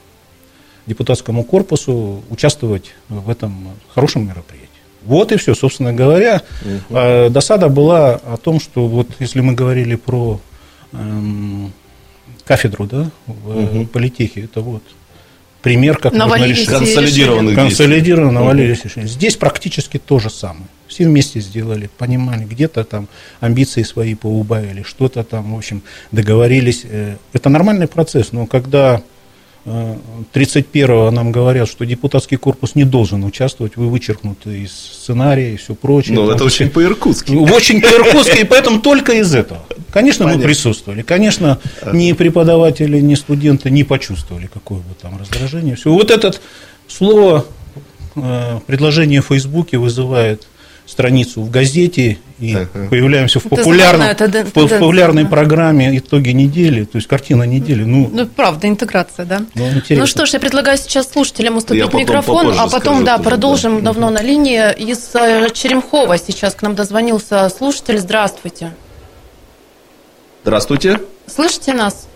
[0.86, 4.73] депутатскому корпусу участвовать в этом хорошем мероприятии.
[5.06, 6.42] Вот и все, собственно говоря.
[6.62, 7.30] Угу.
[7.30, 10.40] Досада была о том, что вот если мы говорили про
[10.94, 11.74] эм,
[12.46, 13.86] кафедру да, в угу.
[13.86, 14.84] политехе, это вот
[15.62, 16.96] пример, как навалились можно решить.
[16.96, 17.56] Консолидированно.
[17.56, 18.90] Консолидированно навалились угу.
[18.90, 19.08] решения.
[19.08, 20.68] Здесь практически то же самое.
[20.88, 23.08] Все вместе сделали, понимали, где-то там
[23.40, 26.82] амбиции свои поубавили, что-то там, в общем, договорились.
[26.84, 29.02] Э, это нормальный процесс, но когда
[29.66, 35.74] 31-го нам говорят, что депутатский корпус не должен участвовать, вы вычеркнуты из сценария и все
[35.74, 36.16] прочее.
[36.16, 37.34] Но это очень по-иркутски.
[37.34, 39.64] Очень по-иркутски, и поэтому только из этого.
[39.92, 40.42] Конечно, Понятно.
[40.42, 41.02] мы присутствовали.
[41.02, 41.60] Конечно,
[41.94, 45.76] ни преподаватели, ни студенты не почувствовали какое бы там раздражение.
[45.76, 45.94] Все.
[45.94, 46.34] Вот это
[46.88, 47.46] слово,
[48.16, 50.48] э, предложение в Фейсбуке вызывает
[50.86, 52.90] страницу в газете и uh-huh.
[52.90, 55.30] появляемся в, популярном, это в, в популярной да.
[55.30, 57.84] программе итоги недели, то есть картина недели.
[57.84, 59.46] Ну, ну правда, интеграция, да.
[59.56, 63.78] Ну, ну что ж, я предлагаю сейчас слушателям уступить я микрофон, а потом, да, продолжим
[63.78, 63.92] да.
[63.92, 64.74] давно на линии.
[64.74, 68.00] Из э, Черемхова сейчас к нам дозвонился слушатель.
[68.00, 68.72] Здравствуйте.
[70.44, 71.00] Здравствуйте.
[71.28, 72.08] Слышите нас?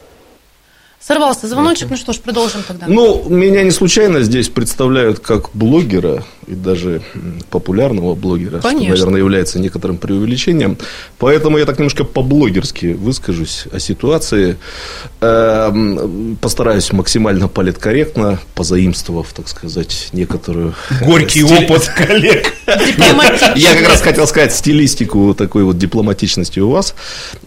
[1.07, 2.85] Сорвался звоночек, ну что ж, продолжим тогда.
[2.89, 7.01] Ну, меня не случайно здесь представляют как блогера, и даже
[7.49, 8.97] популярного блогера, Конечно.
[8.97, 10.77] что, наверное, является некоторым преувеличением.
[11.17, 14.57] Поэтому я так немножко по-блогерски выскажусь о ситуации.
[15.21, 20.73] Эм, постараюсь максимально политкорректно, позаимствовав, так сказать, некоторую...
[21.05, 21.65] Горький стиль...
[21.65, 22.53] опыт коллег.
[23.55, 26.95] Я как раз хотел сказать стилистику такой вот дипломатичности у вас,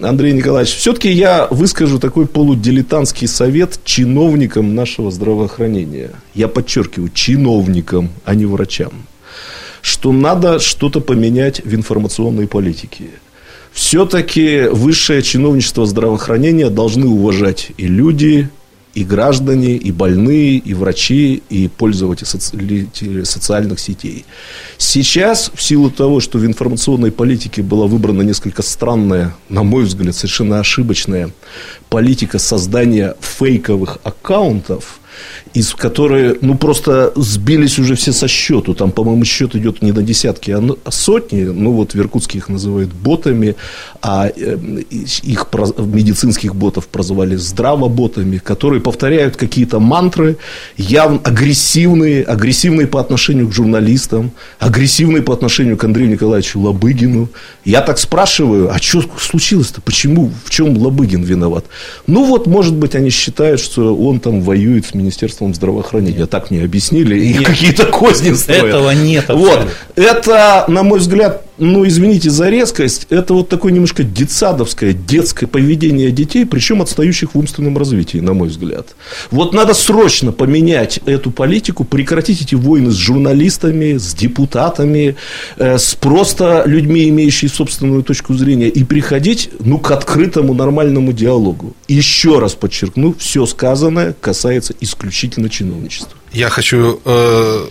[0.01, 0.75] Андрей Николаевич.
[0.77, 3.50] Все-таки я выскажу такой полудилетантский совет
[3.85, 6.11] чиновникам нашего здравоохранения.
[6.35, 8.93] Я подчеркиваю, чиновникам, а не врачам
[9.83, 13.07] что надо что-то поменять в информационной политике.
[13.73, 18.49] Все-таки высшее чиновничество здравоохранения должны уважать и люди,
[18.95, 23.25] и граждане, и больные, и врачи, и пользователи соци...
[23.25, 24.25] социальных сетей.
[24.79, 30.15] Сейчас, в силу того, что в информационной политике была выбрана несколько странная, на мой взгляд,
[30.15, 31.31] совершенно ошибочная
[31.89, 35.00] политика создания фейковых аккаунтов,
[35.55, 38.75] из которые, ну, просто сбились уже все со счету.
[38.75, 41.45] Там, по-моему, счет идет не на десятки, а сотни.
[41.45, 43.57] Ну, вот в Иркутске их называют ботами,
[44.03, 44.59] а э,
[45.23, 45.47] их
[45.79, 50.37] медицинских ботов прозвали здравоботами, которые повторяют какие-то мантры,
[50.77, 57.29] явно агрессивные, агрессивные по отношению к журналистам, агрессивные по отношению к Андрею Николаевичу Лобыгину.
[57.65, 59.81] Я так спрашиваю, а что случилось-то?
[59.81, 60.31] Почему?
[60.45, 61.65] В чем Лобыгин виноват?
[62.07, 66.27] Ну, вот, может быть, они считают, что он там воюет с Министерством Министерством здравоохранения.
[66.27, 68.67] Так мне объяснили, и какие-то козни строят.
[68.67, 69.25] Этого нет.
[69.29, 69.69] Вот.
[69.97, 76.11] Это, на мой взгляд, ну, извините за резкость, это вот такое немножко детсадовское, детское поведение
[76.11, 78.97] детей, причем отстающих в умственном развитии, на мой взгляд.
[79.31, 85.17] Вот надо срочно поменять эту политику, прекратить эти войны с журналистами, с депутатами,
[85.59, 91.77] э, с просто людьми, имеющими собственную точку зрения, и приходить, ну, к открытому нормальному диалогу.
[91.89, 96.17] Еще раз подчеркну, все сказанное касается исключительно чиновничества.
[96.33, 97.67] Я хочу э,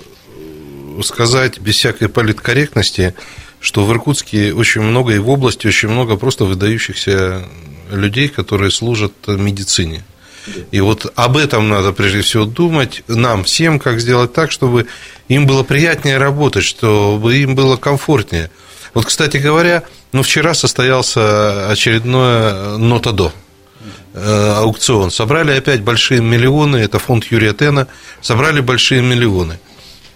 [1.03, 3.15] сказать без всякой политкорректности,
[3.59, 7.43] что в Иркутске очень много, и в области очень много просто выдающихся
[7.91, 10.03] людей, которые служат медицине.
[10.71, 14.87] И вот об этом надо прежде всего думать, нам всем, как сделать так, чтобы
[15.27, 18.49] им было приятнее работать, чтобы им было комфортнее.
[18.93, 23.31] Вот, кстати говоря, ну, вчера состоялся очередное нота до
[24.13, 25.11] э, аукцион.
[25.11, 27.87] Собрали опять большие миллионы, это фонд Юрия Тена,
[28.21, 29.59] собрали большие миллионы.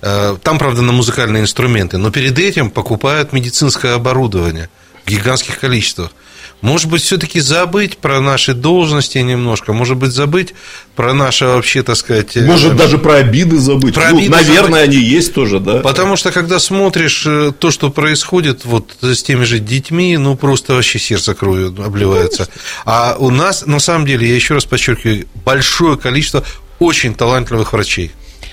[0.05, 4.69] Э, там, правда, на музыкальные инструменты, но перед этим покупают медицинское оборудование
[5.05, 6.11] в гигантских количествах.
[6.59, 10.53] Может быть, все-таки забыть про наши должности немножко, может быть, забыть
[10.97, 12.35] про наше вообще, так сказать...
[12.35, 13.93] Э, может, даже про обиды забыть.
[13.93, 14.97] Про ну, обиды наверное, забыть.
[14.97, 15.79] они есть тоже, да?
[15.79, 20.73] Потому что, когда смотришь э, то, что происходит вот с теми же детьми, ну, просто
[20.73, 22.49] вообще сердце кровью обливается.
[22.83, 26.43] А у нас, на самом деле, я еще раз подчеркиваю, большое количество
[26.79, 28.11] очень талантливых врачей.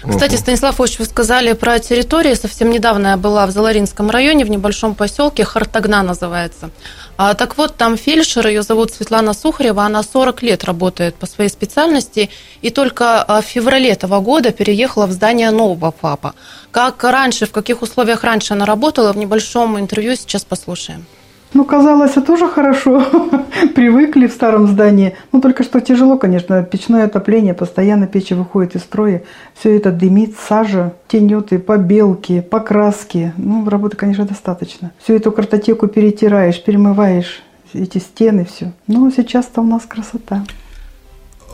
[0.09, 2.35] Кстати, Станислав Ильич, вы сказали про территории.
[2.35, 6.71] Совсем недавно я была в Заларинском районе, в небольшом поселке, Хартагна называется.
[7.19, 11.51] А, так вот, там фельдшер, ее зовут Светлана Сухарева, она 40 лет работает по своей
[11.51, 12.31] специальности,
[12.63, 16.35] и только а, в феврале этого года переехала в здание нового ФАПа.
[16.71, 21.05] Как раньше, в каких условиях раньше она работала, в небольшом интервью сейчас послушаем.
[21.53, 23.05] Ну, казалось, это тоже хорошо.
[23.75, 25.17] Привыкли в старом здании.
[25.33, 26.63] Ну, только что тяжело, конечно.
[26.63, 29.23] Печное отопление, постоянно печи выходит из строя.
[29.59, 33.33] Все это дымит, сажа, тенеты, побелки, покраски.
[33.37, 34.93] Ну, работы, конечно, достаточно.
[35.03, 37.43] Всю эту картотеку перетираешь, перемываешь,
[37.75, 38.73] эти стены, все.
[38.87, 40.45] Ну, сейчас-то у нас красота.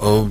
[0.01, 0.27] Э,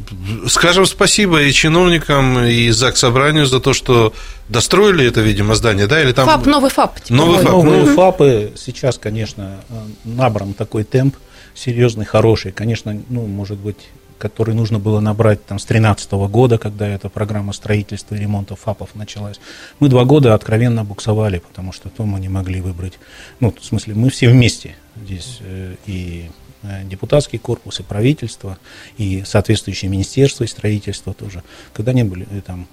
[0.47, 4.13] скажем спасибо и чиновникам, и ЗАГС собранию за то, что
[4.49, 6.01] достроили это, видимо, здание, да?
[6.01, 6.28] Или там...
[6.28, 7.01] ФАП, новый ФАП.
[7.01, 7.51] Типа новый ФАП.
[7.51, 7.95] Новые ну...
[7.95, 9.60] ФАПы сейчас, конечно,
[10.04, 11.15] набран такой темп
[11.56, 12.51] серьезный, хороший.
[12.51, 13.78] Конечно, ну, может быть,
[14.17, 18.93] который нужно было набрать там, с 2013 года, когда эта программа строительства и ремонта ФАПов
[18.93, 19.39] началась.
[19.80, 22.99] Мы два года откровенно буксовали, потому что то мы не могли выбрать.
[23.39, 26.44] Ну, в смысле, мы все вместе здесь э, и Э,
[26.86, 28.58] депутатский корпус, и правительство,
[28.97, 32.67] и соответствующие министерства и строительство тоже, когда не были э, там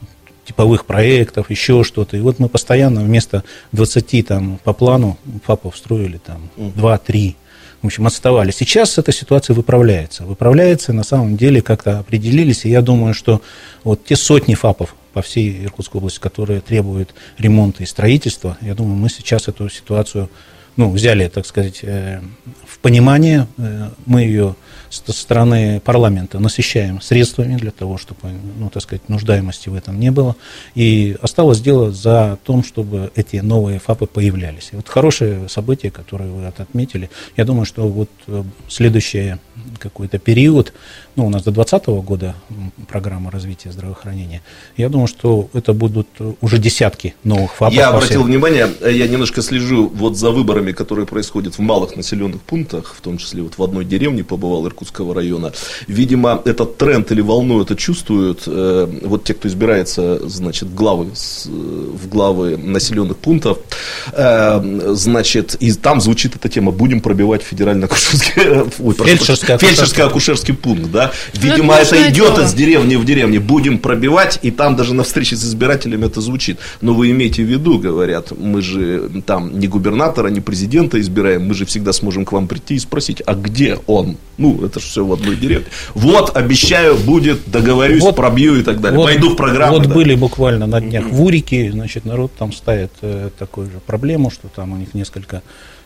[0.44, 2.16] типовых проектов, еще что-то.
[2.16, 7.36] И вот мы постоянно вместо 20 там по плану ФАПов строили там 2-3.
[7.82, 8.52] В общем, отставали.
[8.52, 10.24] Сейчас эта ситуация выправляется.
[10.24, 12.64] Выправляется, на самом деле как-то определились.
[12.64, 13.42] И я думаю, что
[13.82, 18.96] вот те сотни ФАПов по всей Иркутской области, которые требуют ремонта и строительства, я думаю,
[18.96, 20.30] мы сейчас эту ситуацию
[20.76, 22.20] ну, взяли, так сказать, э,
[22.66, 24.54] в понимание, э, мы ее
[24.88, 30.10] со стороны парламента насыщаем средствами для того, чтобы, ну, так сказать, нуждаемости в этом не
[30.10, 30.36] было.
[30.74, 34.70] И осталось дело за том, чтобы эти новые ФАПы появлялись.
[34.72, 39.36] И вот хорошее событие, которое вы отметили, я думаю, что вот э, следующий
[39.78, 40.72] какой-то период,
[41.16, 42.34] ну, у нас до 2020 года
[42.88, 44.42] программа развития здравоохранения,
[44.76, 46.08] я думаю, что это будут
[46.40, 47.74] уже десятки новых ФАПов.
[47.74, 52.94] Я обратил внимание, я немножко слежу вот за выборами, которые происходят в малых населенных пунктах,
[52.96, 55.52] в том числе вот в одной деревне побывал Иркутского района.
[55.86, 61.10] Видимо, этот тренд или волну это чувствуют э, вот те, кто избирается, значит, главы,
[61.44, 63.58] в главы населенных пунктов,
[64.12, 68.32] э, значит, и там звучит эта тема, будем пробивать федерально-акушерский,
[69.58, 71.01] фельдшерско-акушерский пункт, да,
[71.34, 72.44] ну, видимо, это, это идет дело.
[72.44, 76.58] из деревни в деревне, будем пробивать, и там даже на встрече с избирателями это звучит.
[76.80, 81.54] Но вы имейте в виду, говорят, мы же там не губернатора, не президента избираем, мы
[81.54, 84.16] же всегда сможем к вам прийти и спросить, а где он?
[84.38, 85.66] Ну, это же все в одной деревне.
[85.94, 88.98] Вот, обещаю, будет, договорюсь, вот, пробью и так далее.
[88.98, 89.76] Вот, Пойду в программу.
[89.76, 89.94] Вот да.
[89.94, 94.48] были буквально на днях в Урике, значит, народ там ставит э, такую же проблему, что
[94.48, 95.42] там у них несколько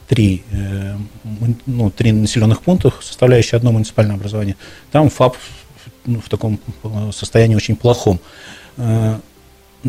[0.08, 0.96] три, э,
[1.66, 4.56] ну, три населенных пунктах, составляющие одно муниципальное образование.
[4.92, 5.36] Там ФАП
[6.04, 8.20] ну, в таком э, состоянии очень плохом.
[8.76, 9.18] Э,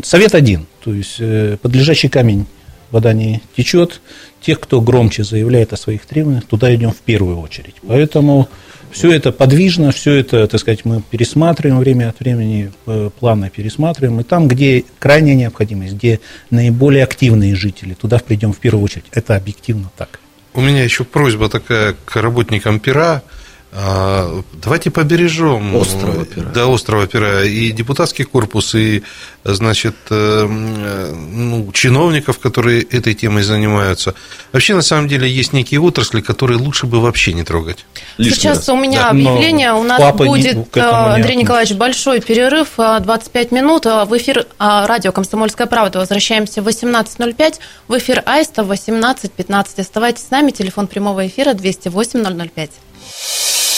[0.02, 1.20] совет один, то есть
[1.60, 2.46] подлежащий камень
[2.90, 4.00] вода не течет.
[4.40, 7.74] Тех, кто громче заявляет о своих требованиях, туда идем в первую очередь.
[7.86, 8.48] Поэтому
[8.92, 14.20] все это подвижно, все это, так сказать, мы пересматриваем время от времени, э, планы пересматриваем.
[14.20, 16.20] И там, где крайняя необходимость, где
[16.50, 19.06] наиболее активные жители, туда придем в первую очередь.
[19.12, 20.20] Это объективно так.
[20.54, 23.22] У меня еще просьба такая к работникам пера.
[23.70, 26.48] А, давайте побережем острова пера.
[26.54, 27.44] Да, острова пера.
[27.44, 29.02] И депутатский корпус, и,
[29.44, 34.14] значит, э, ну, чиновников, которые этой темой занимаются.
[34.52, 37.84] Вообще, на самом деле, есть некие отрасли, которые лучше бы вообще не трогать.
[38.16, 38.68] Лишний Сейчас раз.
[38.70, 39.10] у меня да.
[39.10, 39.74] объявление.
[39.74, 43.84] у нас будет, не, Андрей Николаевич, большой перерыв, 25 минут.
[43.84, 47.56] В эфир радио «Комсомольская правда» возвращаемся в 18.05.
[47.86, 49.80] В эфир Аиста в 18.15.
[49.80, 50.52] Оставайтесь с нами.
[50.52, 52.70] Телефон прямого эфира 208 005.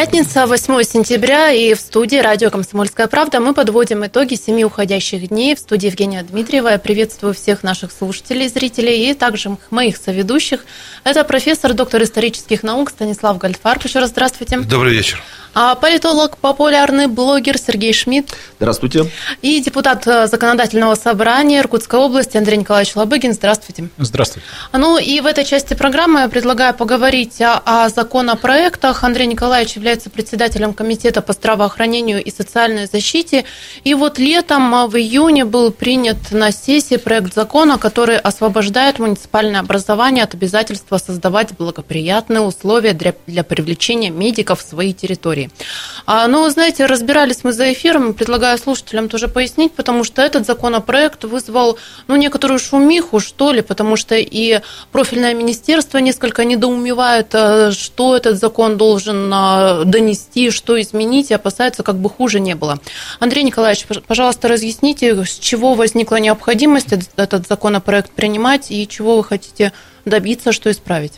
[0.00, 5.54] Пятница, 8 сентября, и в студии радио «Комсомольская правда» мы подводим итоги семи уходящих дней.
[5.54, 6.68] В студии Евгения Дмитриева.
[6.68, 10.64] Я приветствую всех наших слушателей, зрителей и также моих соведущих.
[11.04, 13.84] Это профессор, доктор исторических наук Станислав Гальфарб.
[13.84, 14.60] Еще раз здравствуйте.
[14.60, 15.22] Добрый вечер.
[15.52, 18.36] А политолог, популярный блогер Сергей Шмидт.
[18.58, 19.10] Здравствуйте.
[19.42, 23.32] И депутат э, Законодательного собрания Иркутской области Андрей Николаевич Лобыгин.
[23.32, 23.88] Здравствуйте.
[23.98, 24.46] Здравствуйте.
[24.72, 29.02] Ну и в этой части программы я предлагаю поговорить о, о законопроектах.
[29.02, 33.44] Андрей Николаевич является председателем Комитета по здравоохранению и социальной защите.
[33.84, 39.60] И вот летом, а, в июне, был принят на сессии проект закона, который освобождает муниципальное
[39.60, 45.50] образование от обязательства создавать благоприятные условия для, для привлечения медиков в свои территории.
[46.06, 51.24] А, ну, знаете, разбирались мы за эфиром, предлагаю слушателям тоже пояснить, потому что этот законопроект
[51.24, 54.60] вызвал, ну, некоторую шумиху, что ли, потому что и
[54.92, 61.82] профильное министерство несколько недоумевает, э, что этот закон должен что-то донести, что изменить, и опасаются,
[61.82, 62.78] как бы хуже не было.
[63.18, 69.72] Андрей Николаевич, пожалуйста, разъясните, с чего возникла необходимость этот законопроект принимать и чего вы хотите
[70.04, 71.14] добиться, что исправить?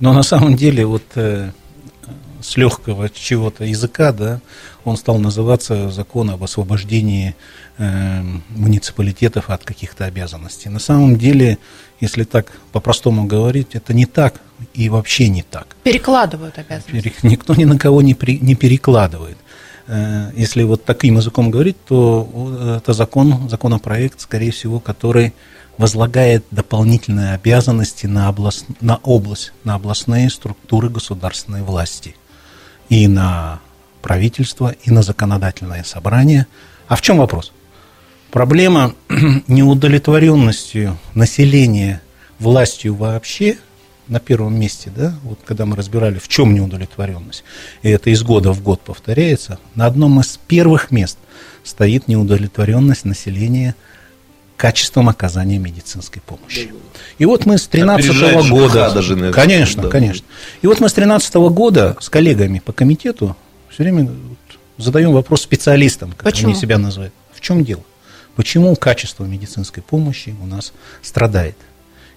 [0.00, 1.50] Но на самом деле вот э,
[2.42, 4.40] с легкого чего-то языка, да,
[4.84, 7.34] он стал называться закон об освобождении
[7.78, 10.68] э, муниципалитетов от каких-то обязанностей.
[10.68, 11.58] На самом деле,
[12.00, 14.40] если так по-простому говорить, это не так
[14.74, 15.76] и вообще не так.
[15.82, 17.14] Перекладывают обязанности.
[17.22, 19.38] Никто ни на кого не, при, не перекладывает.
[19.86, 25.32] Э, если вот таким языком говорить, то это закон, законопроект, скорее всего, который
[25.78, 32.16] возлагает дополнительные обязанности на, область, на область, на областные структуры государственной власти
[32.88, 33.60] и на
[34.02, 36.46] правительство, и на законодательное собрание.
[36.88, 37.52] А в чем вопрос?
[38.36, 38.92] Проблема
[39.48, 42.02] неудовлетворенностью населения
[42.38, 43.56] властью вообще
[44.08, 47.44] на первом месте, да, вот когда мы разбирали, в чем неудовлетворенность,
[47.80, 51.16] и это из года в год повторяется, на одном из первых мест
[51.64, 53.74] стоит неудовлетворенность населения
[54.58, 56.74] качеством оказания медицинской помощи.
[57.16, 58.92] И вот мы с 13 года...
[58.92, 59.88] Даже, конечно, да.
[59.88, 60.26] конечно.
[60.60, 63.34] И вот мы с 13 года с коллегами по комитету
[63.70, 64.10] все время
[64.76, 66.50] задаем вопрос специалистам, как Почему?
[66.50, 67.14] они себя называют.
[67.32, 67.82] В чем дело?
[68.36, 70.72] Почему качество медицинской помощи у нас
[71.02, 71.56] страдает?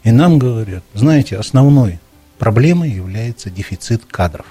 [0.03, 1.99] И нам говорят, знаете, основной
[2.37, 4.45] проблемой является дефицит кадров.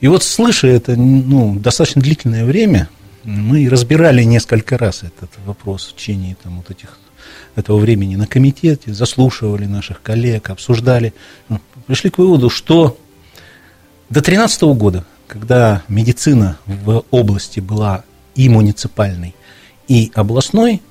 [0.00, 2.88] И вот слыша это ну, достаточно длительное время,
[3.22, 6.98] мы разбирали несколько раз этот вопрос в течение там, вот этих,
[7.54, 11.12] этого времени на комитете, заслушивали наших коллег, обсуждали.
[11.48, 12.98] Ну, пришли к выводу, что
[14.08, 18.04] до 2013 года, когда медицина в области была
[18.34, 19.34] и муниципальной,
[19.88, 20.82] и областной,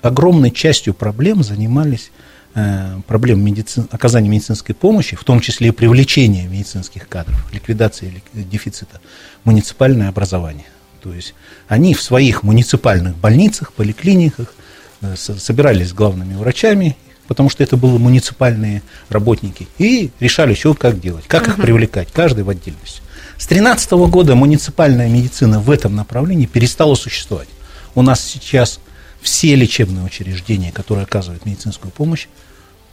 [0.00, 2.10] огромной частью проблем занимались
[2.54, 9.00] э, проблем медицин, оказания медицинской помощи, в том числе и привлечения медицинских кадров, ликвидации дефицита,
[9.44, 10.66] муниципальное образование.
[11.02, 11.34] То есть
[11.68, 14.54] они в своих муниципальных больницах, поликлиниках
[15.00, 16.96] э, собирались с главными врачами,
[17.28, 22.44] потому что это были муниципальные работники, и решали, что как делать, как их привлекать, каждый
[22.44, 23.01] в отдельности.
[23.42, 27.48] С 2013 года муниципальная медицина в этом направлении перестала существовать.
[27.96, 28.78] У нас сейчас
[29.20, 32.28] все лечебные учреждения, которые оказывают медицинскую помощь,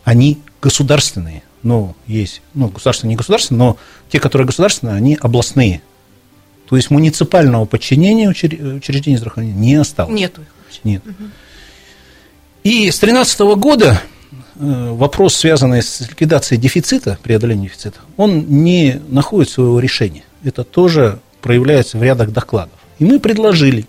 [0.03, 1.43] они государственные.
[1.61, 3.77] Но есть, ну, государственные, не государственные, но
[4.09, 5.83] те, которые государственные, они областные.
[6.67, 10.19] То есть муниципального подчинения учреждений здравоохранения не осталось.
[10.19, 10.79] Нету их вообще.
[10.83, 11.03] Нет.
[11.05, 11.29] Угу.
[12.63, 14.01] И с 2013 года
[14.55, 20.23] э, вопрос, связанный с ликвидацией дефицита, преодолением дефицита, он не находит своего решения.
[20.43, 22.79] Это тоже проявляется в рядах докладов.
[22.99, 23.87] И мы предложили,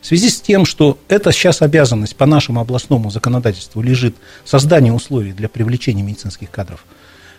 [0.00, 5.32] в связи с тем, что эта сейчас обязанность по нашему областному законодательству лежит создание условий
[5.32, 6.84] для привлечения медицинских кадров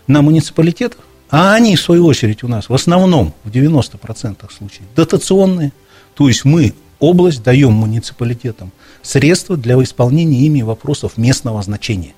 [0.07, 0.99] на муниципалитетах,
[1.29, 5.73] а они, в свою очередь, у нас в основном, в 90% случаев, дотационные.
[6.15, 12.13] То есть мы, область, даем муниципалитетам средства для исполнения ими вопросов местного значения.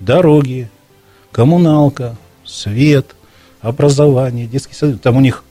[0.00, 0.68] Дороги,
[1.30, 3.14] коммуналка, свет,
[3.60, 5.00] образование, детский сад.
[5.00, 5.44] Там у них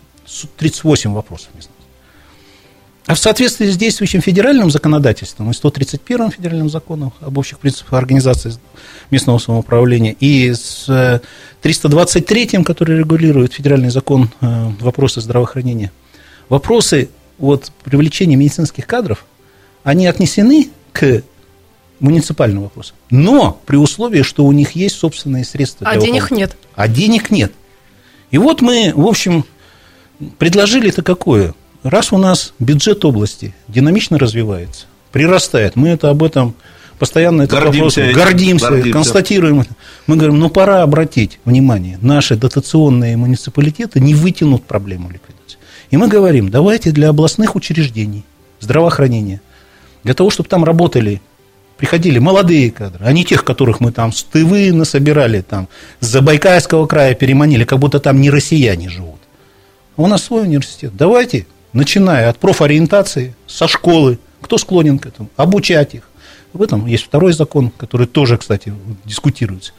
[0.57, 1.49] 38 вопросов.
[3.07, 8.53] А в соответствии с действующим федеральным законодательством и 131 федеральным законом об общих принципах организации
[9.09, 11.21] местного самоуправления и с
[11.61, 15.91] 323, э, который регулирует федеральный закон э, вопросы здравоохранения,
[16.47, 17.09] вопросы
[17.39, 19.25] вот, привлечения медицинских кадров,
[19.84, 21.23] они отнесены к
[21.99, 25.88] муниципальным вопросам, но при условии, что у них есть собственные средства.
[25.88, 26.47] А денег выполнения.
[26.47, 26.57] нет.
[26.75, 27.51] А денег нет.
[28.29, 29.43] И вот мы, в общем,
[30.38, 31.53] предложили это какое?
[31.84, 36.55] раз у нас бюджет области динамично развивается, прирастает, мы это об этом
[36.99, 39.65] постоянно это гордимся, вопрос, гордимся, гордимся, констатируем.
[40.07, 45.57] Мы говорим, ну пора обратить внимание, наши дотационные муниципалитеты не вытянут проблему ликвидации.
[45.89, 48.24] И мы говорим, давайте для областных учреждений
[48.59, 49.41] здравоохранения,
[50.03, 51.22] для того, чтобы там работали,
[51.78, 55.67] приходили молодые кадры, а не тех, которых мы там с Тывы насобирали, там,
[55.99, 59.20] с Забайкальского края переманили, как будто там не россияне живут.
[59.98, 60.96] А у нас свой университет.
[60.96, 66.10] Давайте начиная от профориентации, со школы, кто склонен к этому, обучать их.
[66.54, 68.74] В этом есть второй закон, который тоже, кстати,
[69.06, 69.74] дискутируется.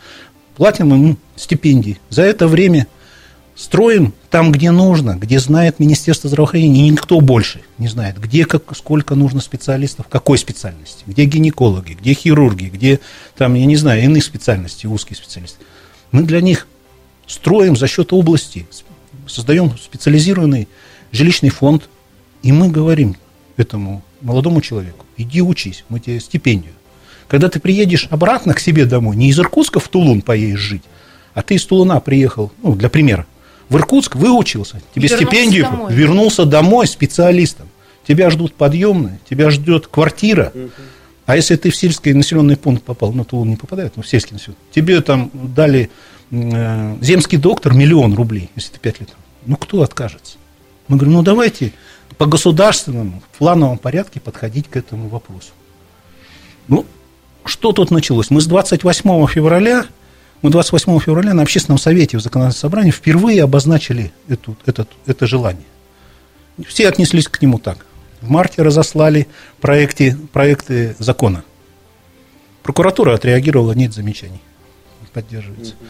[0.57, 1.99] Платим им стипендии.
[2.09, 2.87] За это время
[3.55, 9.15] строим там, где нужно, где знает Министерство здравоохранения, никто больше не знает, где как, сколько
[9.15, 13.01] нужно специалистов, какой специальности, где гинекологи, где хирурги, где
[13.37, 15.59] там, я не знаю, иные специальности, узкие специалисты.
[16.11, 16.67] Мы для них
[17.27, 18.67] строим за счет области,
[19.27, 20.69] создаем специализированный
[21.13, 21.89] жилищный фонд,
[22.43, 23.17] и мы говорим
[23.57, 26.73] этому молодому человеку, иди учись, мы тебе стипендию.
[27.29, 30.83] Когда ты приедешь обратно к себе домой, не из Иркутска в Тулун поедешь жить,
[31.35, 33.27] а ты из Тулуна приехал, ну, для примера,
[33.69, 35.95] в Иркутск, выучился, тебе Вернулся стипендию, домой.
[35.95, 37.69] вернулся домой специалистом.
[38.07, 40.53] Тебя ждут подъемные, тебя ждет квартира.
[41.25, 44.09] А если ты в сельский населенный пункт попал, ну, то он не попадает, но в
[44.09, 45.89] сельский населенный тебе там дали
[46.33, 49.11] земский доктор миллион рублей, если ты пять лет.
[49.45, 50.39] Ну, кто откажется?
[50.89, 51.73] Мы говорим, ну, давайте
[52.17, 55.51] по государственному, в плановом порядке подходить к этому вопросу.
[56.69, 56.87] Ну,
[57.45, 58.31] что тут началось?
[58.31, 59.87] Мы с 28 февраля,
[60.41, 65.67] мы 28 февраля на общественном совете в законодательном собрании впервые обозначили эту, этот, это желание.
[66.67, 67.85] Все отнеслись к нему так.
[68.21, 69.27] В марте разослали
[69.61, 71.45] проекты, проекты закона.
[72.63, 74.41] Прокуратура отреагировала, нет замечаний.
[75.13, 75.75] Поддерживается.
[75.75, 75.85] О,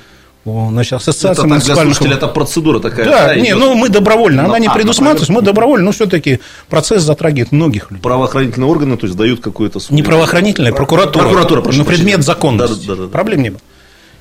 [0.45, 1.97] Значит, ассоциация Это для муниципальных...
[1.97, 3.07] слушателя это процедура такая.
[3.07, 3.59] Да, не, идет.
[3.59, 7.91] ну мы добровольно, она Ну, не а, предусматривается, мы добровольно, но все-таки процесс затрагивает многих
[7.91, 8.03] людей.
[8.03, 9.97] Правоохранительные органы, то есть дают какую-то сумму.
[9.97, 11.25] Не правоохранительная, прокуратура.
[11.25, 12.87] Прокуратура, прошу На предмет законности.
[12.87, 13.09] Да, да, да, да.
[13.09, 13.61] Проблем не было.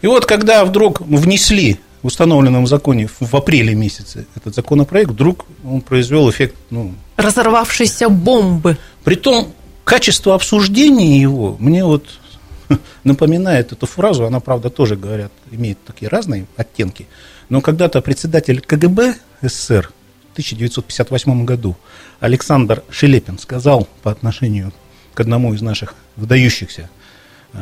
[0.03, 5.81] И вот когда вдруг внесли в установленном законе в апреле месяце этот законопроект, вдруг он
[5.81, 8.77] произвел эффект, ну, Разорвавшиеся бомбы.
[9.03, 9.53] Притом,
[9.83, 12.05] качество обсуждения его мне вот
[13.03, 17.07] напоминает эту фразу, она, правда, тоже, говорят, имеет такие разные оттенки,
[17.49, 19.91] но когда-то председатель КГБ СССР
[20.29, 21.75] в 1958 году
[22.19, 24.71] Александр Шелепин сказал по отношению
[25.13, 26.89] к одному из наших выдающихся
[27.53, 27.57] э,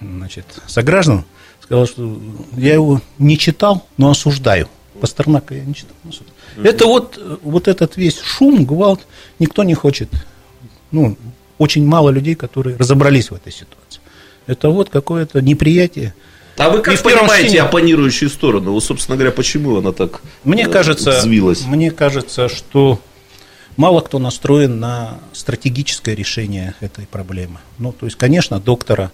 [0.00, 1.24] значит, сограждан,
[1.60, 2.20] сказал, что
[2.56, 4.68] я его не читал, но осуждаю.
[5.00, 5.96] Пастернака я не читал.
[6.08, 6.34] осуждаю.
[6.56, 9.06] Это вот, вот этот весь шум, гвалт,
[9.38, 10.08] никто не хочет
[10.90, 11.16] ну,
[11.58, 13.87] очень мало людей, которые разобрались в этой ситуации.
[14.48, 16.14] Это вот какое-то неприятие.
[16.56, 18.72] А вы И как первом понимаете чтении- оппонирующую сторону?
[18.72, 21.64] Вот, собственно говоря, почему она так Мне э, кажется, взвилась?
[21.66, 22.98] мне кажется, что
[23.76, 27.58] мало кто настроен на стратегическое решение этой проблемы.
[27.78, 29.12] Ну, то есть, конечно, доктора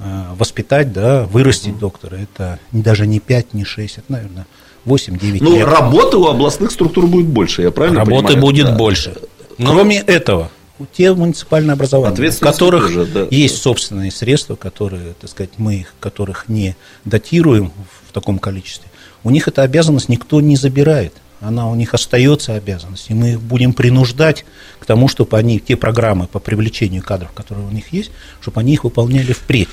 [0.00, 4.46] э, воспитать, да, вырастить доктора, это даже не 5, не 6, это, наверное,
[4.84, 5.66] 8-9 Ну, лет.
[5.66, 8.40] работы у областных структур будет больше, я правильно Работы понимаю?
[8.42, 8.72] будет Да.
[8.74, 9.14] больше.
[9.56, 10.50] Кроме этого,
[10.92, 13.26] те муниципальные образования, в которых тоже, да.
[13.30, 17.72] есть собственные средства, которые, так сказать, мы их, которых не датируем
[18.06, 18.90] в, таком количестве,
[19.24, 21.14] у них эта обязанность никто не забирает.
[21.40, 23.06] Она у них остается обязанность.
[23.08, 24.44] И мы их будем принуждать
[24.78, 28.10] к тому, чтобы они, те программы по привлечению кадров, которые у них есть,
[28.40, 29.68] чтобы они их выполняли впредь.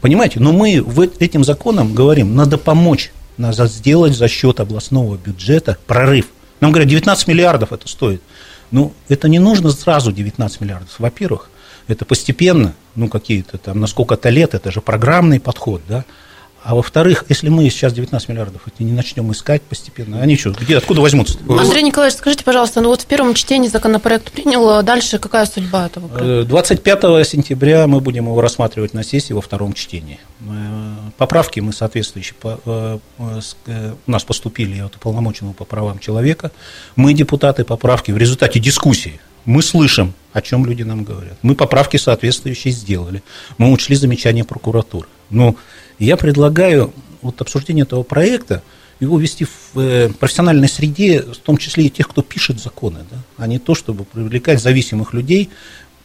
[0.00, 0.40] Понимаете?
[0.40, 0.84] Но мы
[1.20, 6.26] этим законом говорим, надо помочь, надо сделать за счет областного бюджета прорыв.
[6.60, 8.22] Нам говорят, 19 миллиардов это стоит.
[8.70, 10.94] Ну, это не нужно сразу 19 миллиардов.
[10.98, 11.50] Во-первых,
[11.86, 16.04] это постепенно, ну, какие-то там, на сколько-то лет, это же программный подход, да.
[16.64, 20.78] А во-вторых, если мы сейчас 19 миллиардов эти не начнем искать постепенно, они что, где,
[20.78, 21.38] откуда возьмутся?
[21.46, 25.86] Андрей Николаевич, скажите, пожалуйста, ну вот в первом чтении законопроект принял, а дальше какая судьба
[25.86, 26.40] этого проекта?
[26.40, 30.18] Э, 25 сентября мы будем его рассматривать на сессии во втором чтении.
[30.40, 36.50] Э, Поправки мы соответствующие, э, у нас поступили от уполномоченного по правам человека.
[36.96, 41.36] Мы, депутаты, поправки в результате дискуссии, мы слышим, о чем люди нам говорят.
[41.42, 43.22] Мы поправки соответствующие сделали.
[43.58, 45.08] Мы учли замечания прокуратуры.
[45.28, 45.56] Но
[45.98, 46.92] я предлагаю
[47.22, 48.62] вот обсуждение этого проекта
[49.00, 53.16] его вести в э, профессиональной среде, в том числе и тех, кто пишет законы, да,
[53.36, 55.50] а не то, чтобы привлекать зависимых людей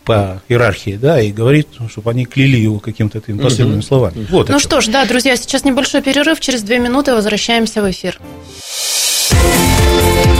[0.06, 4.26] по иерархии, да, и говорить, чтобы они кляли его каким-то таким последними словами.
[4.30, 8.20] Вот Ну что ж, да, друзья, сейчас небольшой перерыв, через две минуты возвращаемся в эфир.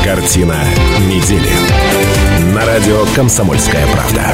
[0.04, 0.58] Картина
[1.08, 1.52] недели.
[2.54, 4.34] На радио «Комсомольская правда».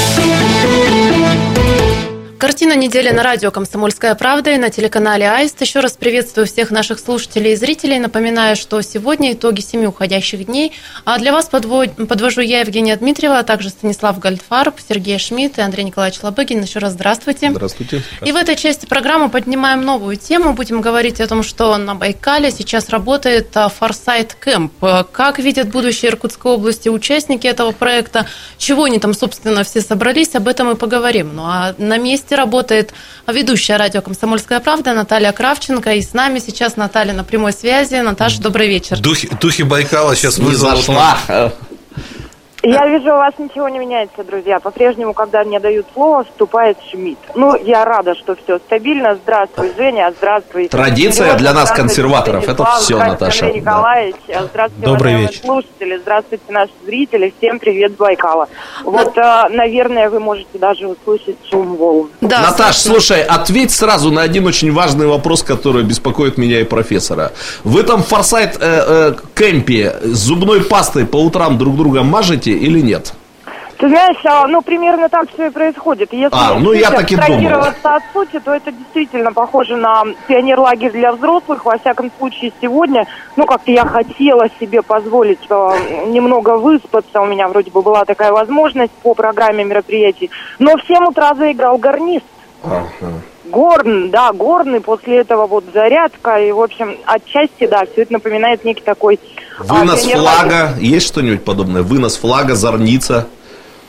[2.41, 5.61] Картина недели на радио «Комсомольская правда» и на телеканале «Аист».
[5.61, 7.99] Еще раз приветствую всех наших слушателей и зрителей.
[7.99, 10.71] Напоминаю, что сегодня итоги семи уходящих дней.
[11.05, 15.61] А для вас подво- подвожу я, Евгения Дмитриева, а также Станислав Гольдфарб, Сергей Шмидт и
[15.61, 16.63] Андрей Николаевич Лобыгин.
[16.63, 17.51] Еще раз здравствуйте.
[17.51, 18.01] Здравствуйте.
[18.25, 20.53] И в этой части программы поднимаем новую тему.
[20.53, 24.73] Будем говорить о том, что на Байкале сейчас работает а, Форсайт Кэмп.
[25.11, 28.25] Как видят будущее Иркутской области участники этого проекта,
[28.57, 31.35] чего они там, собственно, все собрались, об этом и поговорим.
[31.35, 32.93] Ну а на месте работает
[33.27, 35.93] ведущая радио «Комсомольская правда» Наталья Кравченко.
[35.93, 37.95] И с нами сейчас Наталья на прямой связи.
[37.95, 38.99] Наташа, добрый вечер.
[38.99, 41.17] Духи, духи Байкала сейчас Не вызовут зашла.
[42.63, 44.59] Я вижу, у вас ничего не меняется, друзья.
[44.59, 47.17] По-прежнему, когда мне дают слово, вступает Шмидт.
[47.33, 49.15] Ну, я рада, что все стабильно.
[49.15, 50.13] Здравствуй, Женя.
[50.15, 50.67] Здравствуй.
[50.67, 52.43] Традиция Сережа, для нас, консерваторов.
[52.43, 53.45] Это здравствуйте, Наташа.
[53.45, 53.71] Андрей Да.
[53.71, 54.15] Николаевич.
[54.51, 55.41] Здравствуйте, Добрый вечер.
[55.43, 55.97] слушатели.
[55.97, 57.33] Здравствуйте, наши зрители.
[57.39, 58.47] Всем привет Байкала.
[58.83, 62.09] Вот, э, наверное, вы можете даже услышать шум волн.
[62.21, 67.31] Да, Наташ, слушай, ответь сразу на один очень важный вопрос, который беспокоит меня и профессора.
[67.63, 72.79] В этом форсайт э, э, кемпе с зубной пастой по утрам друг друга мажете или
[72.81, 73.13] нет?
[73.81, 76.13] Ты знаешь, а, ну, примерно так все и происходит.
[76.13, 77.63] Если А, ну, я так и думал.
[77.63, 81.65] от сути, то это действительно похоже на пионерлагерь для взрослых.
[81.65, 87.21] Во всяком случае, сегодня, ну, как-то я хотела себе позволить э, немного выспаться.
[87.21, 90.29] У меня вроде бы была такая возможность по программе мероприятий.
[90.59, 92.25] Но в 7 утра заиграл гарнист.
[92.63, 92.85] Ага.
[93.51, 98.63] Горн, да, горный, после этого вот зарядка, и, в общем, отчасти, да, все это напоминает
[98.65, 99.19] некий такой...
[99.59, 100.49] а, Вынос пионерлагерь.
[100.49, 100.73] флага.
[100.79, 101.81] Есть что-нибудь подобное?
[101.83, 103.27] Вынос флага, зорница.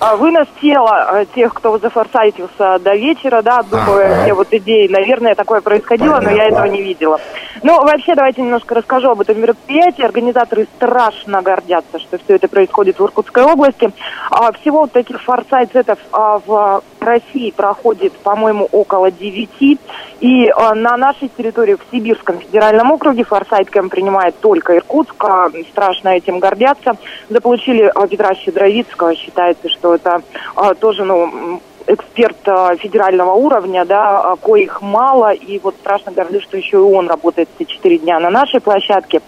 [0.05, 4.23] А, Вынос тела э, тех, кто зафорсайтился до вечера, да, думаю, Ага.
[4.25, 7.21] все вот идеи, наверное, такое происходило, но я этого не видела.
[7.63, 10.03] Ну, вообще, давайте немножко расскажу об этом мероприятии.
[10.03, 13.93] Организаторы страшно гордятся, что все это происходит в Иркутской области.
[14.33, 19.79] А, Всего вот таких форсайт-сетов а, в России проходит, по-моему, около 9.
[20.21, 25.25] И на нашей территории, в Сибирском федеральном округе, форсайт-кэм принимает только Иркутск.
[25.71, 26.93] Страшно этим гордятся.
[27.29, 29.15] Заполучили Петра Щедровицкого.
[29.15, 30.23] Считается, что это
[30.55, 36.43] а, тоже, ну, эксперт а, федерального уровня, да, а, коих мало, и вот страшно горжусь,
[36.45, 39.21] что еще и он работает все четыре дня на нашей площадке.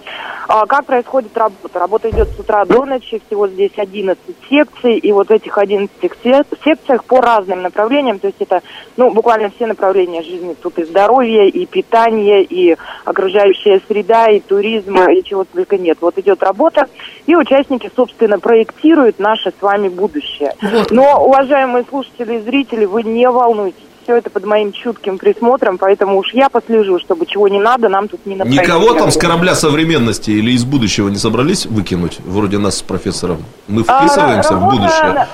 [0.49, 1.79] А, Как происходит работа?
[1.79, 5.91] Работа идет с утра до ночи, всего здесь 11 секций, и вот в этих 11
[6.01, 8.61] сек- секциях по разным направлениям, то есть это,
[8.97, 14.97] ну, буквально все направления жизни, тут и здоровье, и питание, и окружающая среда, и туризм,
[15.09, 15.99] и чего только нет.
[16.01, 16.87] Вот идет работа,
[17.27, 20.55] и участники, собственно, проектируют наше с вами будущее.
[20.91, 23.81] Но, уважаемые слушатели зрители, вы не волнуйтесь.
[24.05, 28.07] Все это под моим чутким присмотром, поэтому уж я послежу, чтобы чего не надо, нам
[28.09, 28.61] тут не направить.
[28.61, 32.19] Никого там с корабля современности или из будущего не собрались выкинуть?
[32.21, 33.39] Вроде нас с профессором.
[33.67, 35.27] Мы А, вписываемся в работа будущее.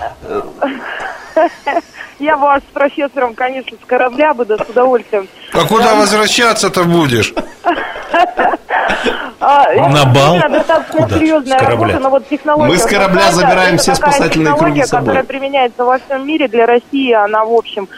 [2.21, 5.27] Я вас с профессором, конечно, с корабля бы, да с удовольствием.
[5.53, 7.35] А куда возвращаться-то будешь?
[9.43, 10.37] А, На бал?
[10.91, 11.19] Куда?
[11.19, 11.87] серьезная С корабля?
[11.87, 12.69] работа, но вот технология...
[12.73, 15.07] Мы с корабля забираем все спасательные круги технология, с собой.
[15.07, 16.47] которая применяется во всем мире.
[16.49, 17.89] Для России она, в общем,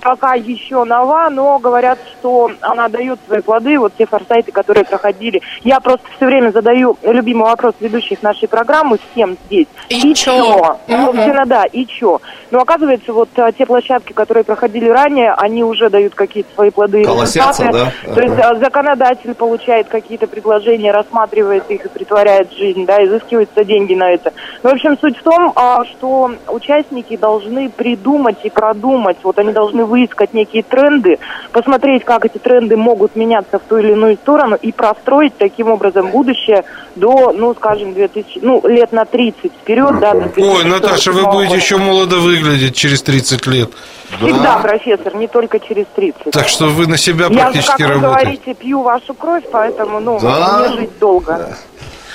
[0.00, 5.40] пока еще нова, но говорят, что она дает свои плоды, вот те форсайты, которые проходили.
[5.62, 9.66] Я просто все время задаю любимый вопрос ведущих нашей программы всем здесь.
[9.88, 10.78] И чё?
[10.86, 11.06] Мгм.
[11.06, 12.20] Собственно, да, и чё?
[12.50, 17.02] Но оказывается, вот а, те площадки, которые проходили ранее, они уже дают какие-то свои плоды
[17.02, 17.92] и Колосятся, результаты.
[18.06, 18.14] да?
[18.14, 23.64] То есть а, законодатель получает какие-то предложения, рассматривает их и притворяет в жизнь, да, изыскиваются
[23.64, 24.32] деньги на это.
[24.62, 29.52] Ну, в общем, суть в том, а, что участники должны придумать и продумать, вот они
[29.52, 31.18] должны выискать некие тренды,
[31.52, 36.10] посмотреть, как эти тренды могут меняться в ту или иную сторону и простроить таким образом
[36.10, 36.64] будущее
[36.96, 40.14] до, ну, скажем, 2000, ну, лет на 30 вперед, да.
[40.14, 41.56] до Ой, Наташа, вы 2047 будете года.
[41.56, 43.70] еще молодо выглядеть через 30 лет.
[44.20, 46.32] Всегда, профессор, не только через 30.
[46.32, 48.22] Так что вы на себя Я же, практически как вы работаете.
[48.24, 50.66] говорите, пью вашу кровь, поэтому, ну, Да.
[50.68, 51.56] мне жить долго.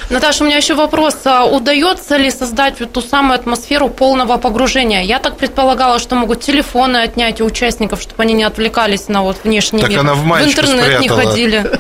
[0.10, 1.16] Наташа, у меня еще вопрос.
[1.26, 5.01] А удается ли создать вот ту самую атмосферу полного погружения?
[5.01, 9.38] Я так предполагала, что могут телефоны отнять у участников, чтобы они не отвлекались на вот
[9.43, 9.99] внешний Так мир.
[10.01, 11.22] она в маечку интернет не спрятала.
[11.32, 11.80] ходили.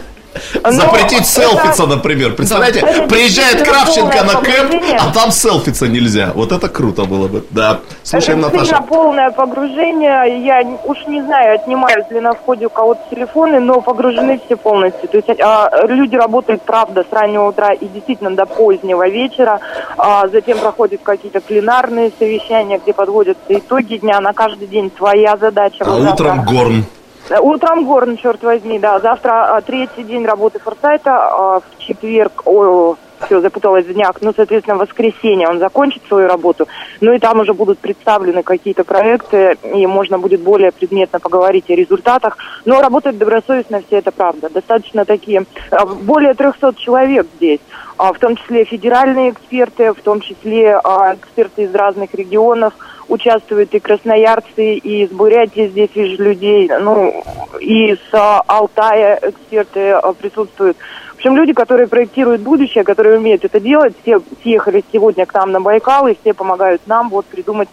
[0.63, 2.33] Но Запретить это- селфиться, например.
[2.33, 6.31] Представляете, приезжает Кравченко на кэмп, а там селфиться нельзя.
[6.35, 7.45] Вот это круто было бы.
[7.51, 7.79] Да.
[8.03, 8.81] Слушаем, это Наташа.
[8.81, 10.43] полное погружение.
[10.45, 15.07] Я уж не знаю, отнимают ли на входе у кого-то телефоны, но погружены все полностью.
[15.09, 19.59] То есть а, люди работают, правда, с раннего утра и действительно до позднего вечера.
[19.97, 24.19] А, затем проходят какие-то пленарные совещания, где подводятся итоги дня.
[24.19, 25.85] На каждый день своя задача.
[25.85, 26.85] А утром горн.
[27.29, 28.99] Утром горн, черт возьми, да.
[28.99, 31.11] Завтра а, третий день работы форсайта.
[31.15, 32.95] а, в четверг, ой,
[33.25, 34.13] все, запуталась в днях.
[34.21, 36.67] Ну, соответственно, в воскресенье он закончит свою работу.
[37.01, 41.75] Ну и там уже будут представлены какие-то проекты, и можно будет более предметно поговорить о
[41.75, 42.37] результатах.
[42.65, 44.49] Но работают добросовестно все, это правда.
[44.49, 47.59] Достаточно такие, а, более 300 человек здесь.
[47.97, 52.73] а, В том числе федеральные эксперты, в том числе а, эксперты из разных регионов
[53.07, 57.23] участвуют и красноярцы, и из Бурятии здесь вижу людей, ну,
[57.59, 60.77] и с а, Алтая эксперты а, присутствуют.
[61.13, 65.51] В общем, люди, которые проектируют будущее, которые умеют это делать, все съехали сегодня к нам
[65.51, 67.69] на Байкал, и все помогают нам вот придумать,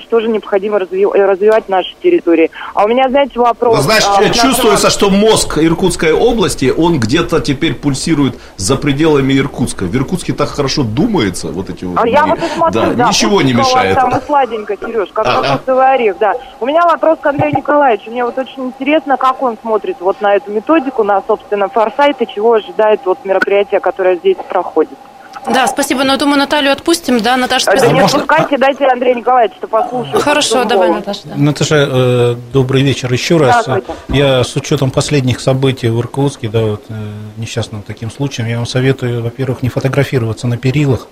[0.00, 2.50] что же необходимо разви- э, развивать в нашей территории.
[2.74, 3.76] А у меня, знаете, вопрос...
[3.76, 9.38] Вы знаешь, а, нашему- чувствуется, что мозг Иркутской области, он где-то теперь пульсирует за пределами
[9.38, 9.84] Иркутска.
[9.84, 11.98] В Иркутске так хорошо думается, вот эти вот...
[12.00, 13.94] А я вот смотрю, да, да, ничего не мешает.
[13.94, 16.34] Там и сладенько, Сереж, как кокосовый орех, да.
[16.60, 18.10] У меня вопрос к Андрею Николаевичу.
[18.10, 22.26] Мне вот очень интересно, как он смотрит вот на эту методику, на, собственно, форсайт и
[22.26, 24.98] чего ожидает вот мероприятие, которое здесь проходит.
[25.46, 26.04] Да, спасибо.
[26.04, 27.20] Но я думаю, Наталью отпустим.
[27.20, 27.92] Да, Наташа, Да спасибо.
[27.94, 30.22] не отпускайте, дайте Андрею Николаевичу послушать.
[30.22, 31.20] Хорошо, давай, Наташа.
[31.24, 31.34] да.
[31.36, 33.66] Наташа, э, добрый вечер еще раз.
[34.08, 36.94] Я с учетом последних событий в Иркутске, да, вот, э,
[37.36, 41.06] несчастным таким случаем, я вам советую, во-первых, не фотографироваться на перилах,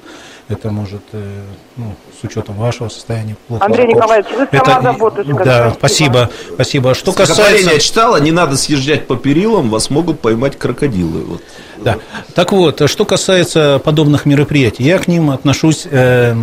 [0.49, 1.43] это может, э,
[1.77, 3.67] ну, с учетом вашего состояния плохо.
[3.67, 5.45] Андрей Николаевич, вы сама заботушка.
[5.45, 6.95] Да, спасибо, спасибо.
[6.95, 7.71] Что касается...
[7.71, 11.21] я читала, не надо съезжать по перилам, вас могут поймать крокодилы.
[11.25, 11.43] Вот.
[11.79, 11.99] Да.
[12.35, 16.35] Так вот, что касается подобных мероприятий, я к ним отношусь, э,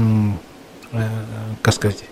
[0.92, 0.98] э,
[1.62, 2.04] как сказать,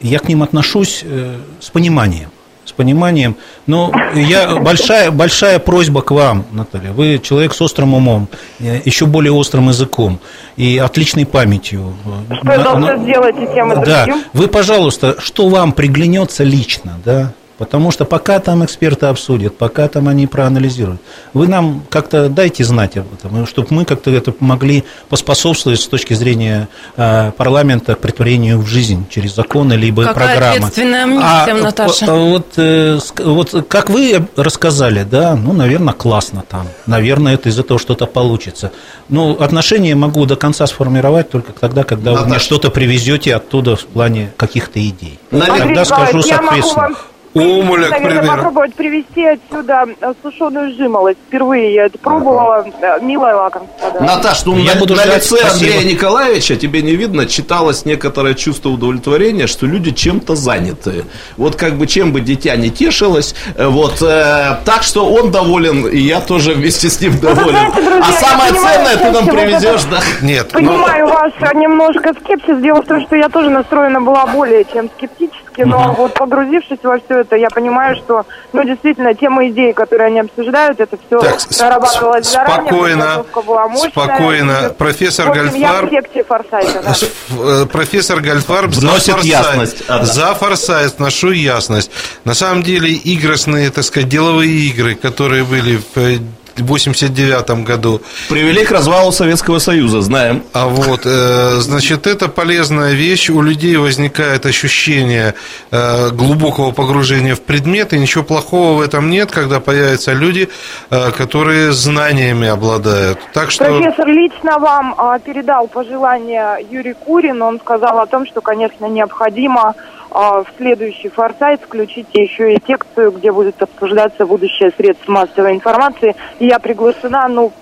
[0.00, 2.30] я к ним отношусь э, с пониманием
[2.66, 3.36] с пониманием.
[3.66, 6.92] Но я большая, большая просьба к вам, Наталья.
[6.92, 8.28] Вы человек с острым умом,
[8.60, 10.18] э, еще более острым языком
[10.56, 11.94] и отличной памятью.
[12.42, 14.24] Что я должна сделать и тем и Да, другим?
[14.32, 20.08] вы, пожалуйста, что вам приглянется лично, да, Потому что пока там эксперты обсудят, пока там
[20.08, 21.00] они проанализируют,
[21.32, 26.12] вы нам как-то дайте знать об этом, чтобы мы как-то это могли поспособствовать с точки
[26.12, 30.56] зрения э, парламента к притворению в жизнь через законы либо Какая программы.
[30.56, 32.12] ответственная миссия, а, Наташа.
[32.14, 36.68] Вот, э, вот как вы рассказали, да, ну, наверное, классно там.
[36.84, 38.70] Наверное, это из этого что-то получится.
[39.08, 42.24] Ну, отношения могу до конца сформировать только тогда, когда Наташа.
[42.24, 45.18] вы мне что-то привезете оттуда в плане каких-то идей.
[45.30, 46.96] Наверное, Тогда скажу соответственно.
[47.36, 48.26] Умуля, к примеру.
[48.26, 51.18] попробовать привезти отсюда э, сушеную жимолость.
[51.28, 52.64] Впервые я это пробовала.
[52.80, 52.98] Ага.
[53.00, 54.00] Милое лакомство, да.
[54.00, 55.52] Наташ, ну я на, буду на лице спасибо.
[55.52, 61.04] Андрея Николаевича, тебе не видно, читалось некоторое чувство удовлетворения, что люди чем-то заняты.
[61.36, 65.86] Вот как бы чем бы дитя не тешилось, э, вот э, так что он доволен,
[65.86, 67.50] и я тоже вместе с ним доволен.
[67.50, 70.00] Знаете, друзья, а самое ценное ты нам привезешь, да?
[70.22, 70.48] Нет.
[70.52, 71.14] Понимаю но...
[71.14, 72.62] ваш немножко скепсис.
[72.62, 76.78] Дело в том, что я тоже настроена была более чем скептически практически, но вот погрузившись
[76.82, 81.20] во все это, я понимаю, что, ну, действительно, темы идеи, которые они обсуждают, это все
[81.20, 84.74] так, прорабатывалось заранее, спокойно, была мощная, спокойно.
[84.76, 85.90] Профессор общем, Гальфар...
[86.26, 86.94] Форсайта, да.
[87.38, 89.16] Э, профессор Гальфар Вносит.
[89.22, 89.84] Ясность.
[89.86, 91.90] За Форсайт ношу ясность.
[92.24, 96.20] На самом деле, игростные, так сказать, деловые игры, которые были в
[96.62, 98.00] 1989 году.
[98.28, 100.42] Привели к развалу Советского Союза, знаем.
[100.52, 103.30] А вот, э, значит, это полезная вещь.
[103.30, 105.34] У людей возникает ощущение
[105.70, 110.48] э, глубокого погружения в предмет, и ничего плохого в этом нет, когда появятся люди,
[110.90, 113.18] э, которые знаниями обладают.
[113.32, 113.64] Так что...
[113.64, 114.94] Профессор лично вам
[115.24, 117.42] передал пожелания Юрий Курин.
[117.42, 119.74] Он сказал о том, что, конечно, необходимо
[120.10, 126.14] в следующий форсайт включите еще и секцию, где будет обсуждаться будущее средств массовой информации.
[126.38, 127.52] И я приглашена, ну,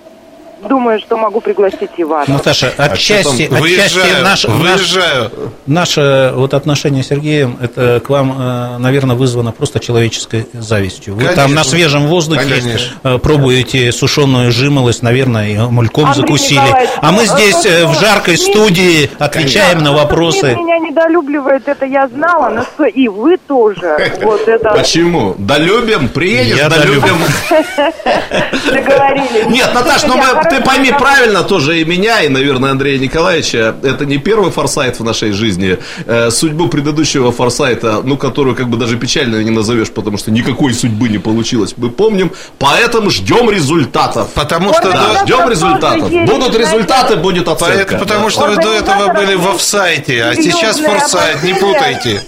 [0.61, 2.27] думаю, что могу пригласить и вас.
[2.27, 5.31] Наташа, а отчасти, а отчасти наш, выезжаю.
[5.65, 11.15] Наш, наше вот отношение с Сергеем, это к вам, э, наверное, вызвано просто человеческой завистью.
[11.15, 11.43] Вы Конечно.
[11.43, 12.99] там на свежем воздухе Конечно.
[13.03, 16.89] Э, пробуете сушеную жимолость, наверное, и мульком Андрей закусили.
[17.01, 19.91] А мы здесь э, в жаркой студии отвечаем Конечно.
[19.91, 20.39] на вопросы.
[20.39, 24.13] Смит меня недолюбливает, это я знала, но что и вы тоже.
[24.21, 24.71] Вот это...
[24.71, 25.35] Почему?
[25.37, 27.17] Долюбим, приедешь, я долюбим.
[28.73, 29.45] Договорились.
[29.47, 33.75] Нет, Наташ, ну мы ты пойми правильно тоже и меня, и, наверное, Андрея Николаевича.
[33.83, 35.77] Это не первый форсайт в нашей жизни.
[36.05, 40.73] Э, судьбу предыдущего форсайта, ну, которую как бы даже печально не назовешь, потому что никакой
[40.73, 42.31] судьбы не получилось, мы помним.
[42.59, 44.29] Поэтому ждем результатов.
[44.33, 44.91] Потому что...
[44.91, 46.09] Да, ждем результатов.
[46.09, 47.97] Будут результаты, будет оценка.
[47.97, 52.23] Потому что вы до этого были в офсайте, а сейчас форсайт, не путайте.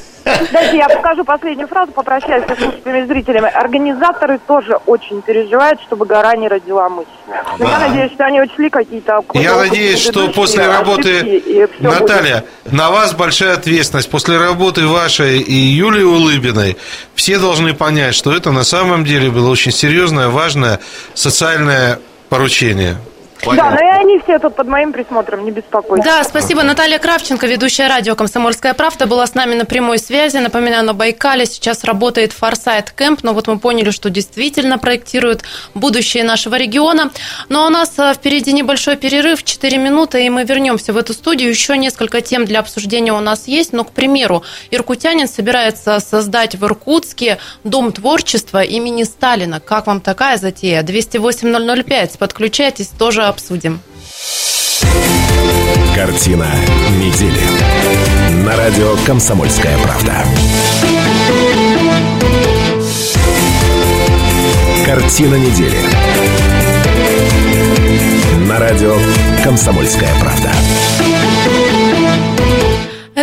[0.51, 3.49] Дайте я покажу последнюю фразу, попрощаюсь со слушателями и зрителями.
[3.49, 6.89] Организаторы тоже очень переживают, чтобы гора не родила.
[6.89, 7.05] Но
[7.59, 7.69] да.
[7.69, 9.23] я надеюсь, что они учли какие-то...
[9.34, 11.43] Я надеюсь, что после работы...
[11.80, 12.73] Наталья, будет.
[12.73, 14.09] на вас большая ответственность.
[14.09, 16.78] После работы вашей и Юлии Улыбиной
[17.15, 20.80] все должны понять, что это на самом деле было очень серьезное, важное
[21.13, 21.99] социальное
[22.30, 22.97] поручение.
[23.43, 23.71] Понятно.
[23.71, 26.05] Да, но и они все тут под моим присмотром, не беспокойтесь.
[26.05, 26.63] Да, спасибо.
[26.63, 30.38] Наталья Кравченко, ведущая радио «Комсомольская правда», была с нами на прямой связи.
[30.38, 36.23] Напоминаю, на Байкале сейчас работает Форсайт Кэмп, но вот мы поняли, что действительно проектируют будущее
[36.23, 37.11] нашего региона.
[37.49, 41.49] Но у нас а, впереди небольшой перерыв, 4 минуты, и мы вернемся в эту студию.
[41.49, 43.73] Еще несколько тем для обсуждения у нас есть.
[43.73, 49.59] Но, к примеру, иркутянин собирается создать в Иркутске Дом творчества имени Сталина.
[49.59, 50.81] Как вам такая затея?
[50.81, 52.17] 208-005.
[52.17, 53.80] Подключайтесь, тоже обсудим.
[55.95, 56.47] Картина
[56.97, 57.41] недели.
[58.45, 60.23] На радио «Комсомольская правда».
[64.86, 65.80] Картина недели.
[68.47, 68.95] На радио
[69.43, 70.51] «Комсомольская правда».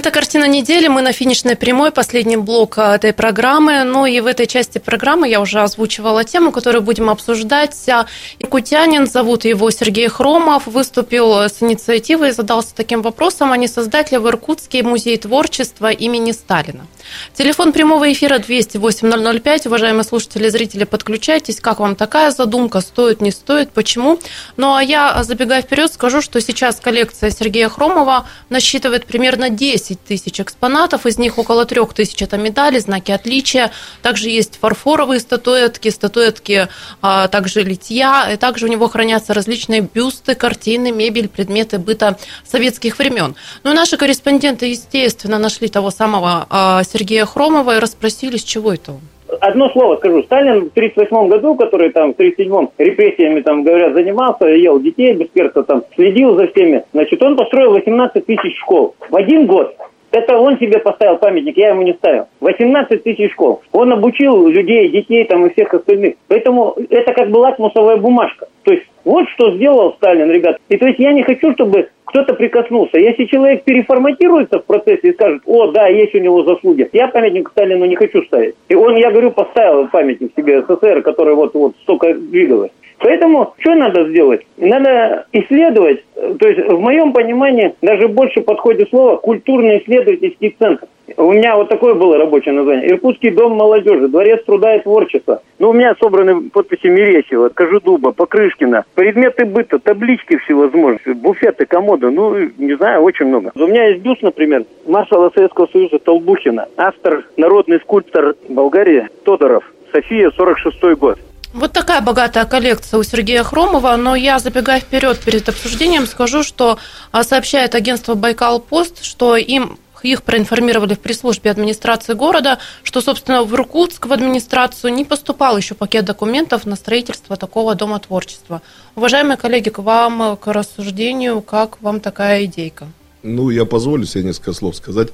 [0.04, 0.86] Это картина недели.
[0.86, 3.84] Мы на финишной прямой, последний блок а, этой программы.
[3.84, 7.88] Ну и в этой части программы я уже озвучивала тему, которую будем обсуждать.
[7.88, 8.04] А,
[8.38, 14.12] якутянин, зовут его Сергей Хромов, выступил с инициативой и задался таким вопросом, а не создать
[14.12, 16.86] ли в Иркутске музей творчества имени Сталина.
[17.32, 19.66] Телефон прямого эфира 208 005.
[19.66, 21.60] Уважаемые слушатели и зрители, подключайтесь.
[21.60, 22.80] Как вам такая задумка?
[22.80, 23.70] Стоит, не стоит?
[23.70, 24.18] Почему?
[24.58, 30.40] Ну а я, забегая вперед, скажу, что сейчас коллекция Сергея Хромова насчитывает примерно 10 тысяч
[30.40, 31.06] экспонатов.
[31.06, 33.70] Из них около 3 тысяч это медали, знаки отличия.
[34.02, 36.68] Также есть фарфоровые статуэтки, статуэтки
[37.02, 38.30] а, также литья.
[38.32, 43.36] И также у него хранятся различные бюсты, картины, мебель, предметы быта советских времен.
[43.62, 48.72] Ну и наши корреспонденты, естественно, нашли того самого а, Сергея Хромова и расспросили, с чего
[48.72, 49.00] это он.
[49.40, 50.22] Одно слово скажу.
[50.24, 55.62] Сталин в 1938 году, который там в 1937 репрессиями, там, говорят, занимался, ел детей, бесперца
[55.62, 58.94] там следил за всеми, значит, он построил 18 тысяч школ.
[59.08, 59.74] В один год
[60.14, 62.26] это он себе поставил памятник, я ему не ставил.
[62.40, 63.62] 18 тысяч школ.
[63.72, 66.14] Он обучил людей, детей там и всех остальных.
[66.28, 68.46] Поэтому это как бы лакмусовая бумажка.
[68.62, 70.58] То есть вот что сделал Сталин, ребят.
[70.68, 72.98] И то есть я не хочу, чтобы кто-то прикоснулся.
[72.98, 77.50] Если человек переформатируется в процессе и скажет, о, да, есть у него заслуги, я памятник
[77.50, 78.54] Сталину не хочу ставить.
[78.68, 82.70] И он, я говорю, поставил памятник себе СССР, который вот, вот столько двигалось.
[82.98, 84.46] Поэтому что надо сделать?
[84.56, 90.86] Надо исследовать, то есть в моем понимании даже больше подходит слово культурно-исследовательский центр.
[91.16, 92.90] У меня вот такое было рабочее название.
[92.90, 95.42] Иркутский дом молодежи, дворец труда и творчества.
[95.58, 102.34] Ну, у меня собраны подписи Мересева, Кожедуба, Покрышкина, предметы быта, таблички всевозможные, буфеты, комоды, ну,
[102.56, 103.52] не знаю, очень много.
[103.54, 110.30] У меня есть бюст, например, маршала Советского Союза Толбухина, автор, народный скульптор Болгарии Тодоров, София,
[110.30, 111.18] 46 год.
[111.54, 116.78] Вот такая богатая коллекция у Сергея Хромова, но я, забегая вперед перед обсуждением, скажу, что
[117.12, 123.44] а, сообщает агентство Байкал Пост, что им их проинформировали в пресс-службе администрации города, что, собственно,
[123.44, 128.60] в Иркутск в администрацию не поступал еще пакет документов на строительство такого дома творчества.
[128.96, 132.88] Уважаемые коллеги, к вам, к рассуждению, как вам такая идейка?
[133.22, 135.10] Ну, я позволю себе несколько слов сказать.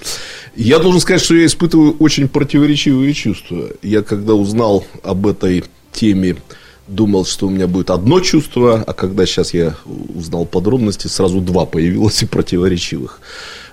[0.57, 3.69] Я должен сказать, что я испытываю очень противоречивые чувства.
[3.83, 6.37] Я когда узнал об этой теме
[6.91, 9.77] думал, что у меня будет одно чувство, а когда сейчас я
[10.15, 13.21] узнал подробности, сразу два появилось и противоречивых.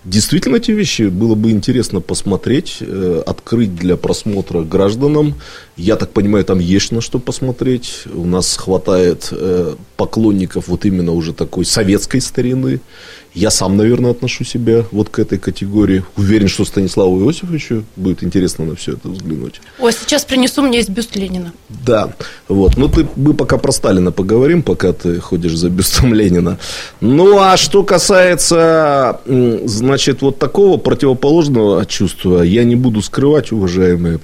[0.04, 5.36] Действительно, эти вещи было бы интересно посмотреть, э, открыть для просмотра гражданам.
[5.76, 8.04] Я так понимаю, там есть на что посмотреть.
[8.14, 12.80] У нас хватает э, поклонников вот именно уже такой советской старины.
[13.34, 16.04] Я сам, наверное, отношу себя вот к этой категории.
[16.16, 19.62] Уверен, что Станиславу Иосифовичу будет интересно на все это взглянуть.
[19.80, 21.54] Ой, сейчас принесу, мне есть бюст Ленина.
[21.70, 22.14] Да,
[22.48, 22.78] вот.
[22.78, 26.58] Ну, ты, мы пока про Сталина поговорим, пока ты ходишь за бюстом Ленина.
[27.02, 34.20] Ну, а что касается, значит, вот такого противоположного чувства, я не буду скрывать, уважаемые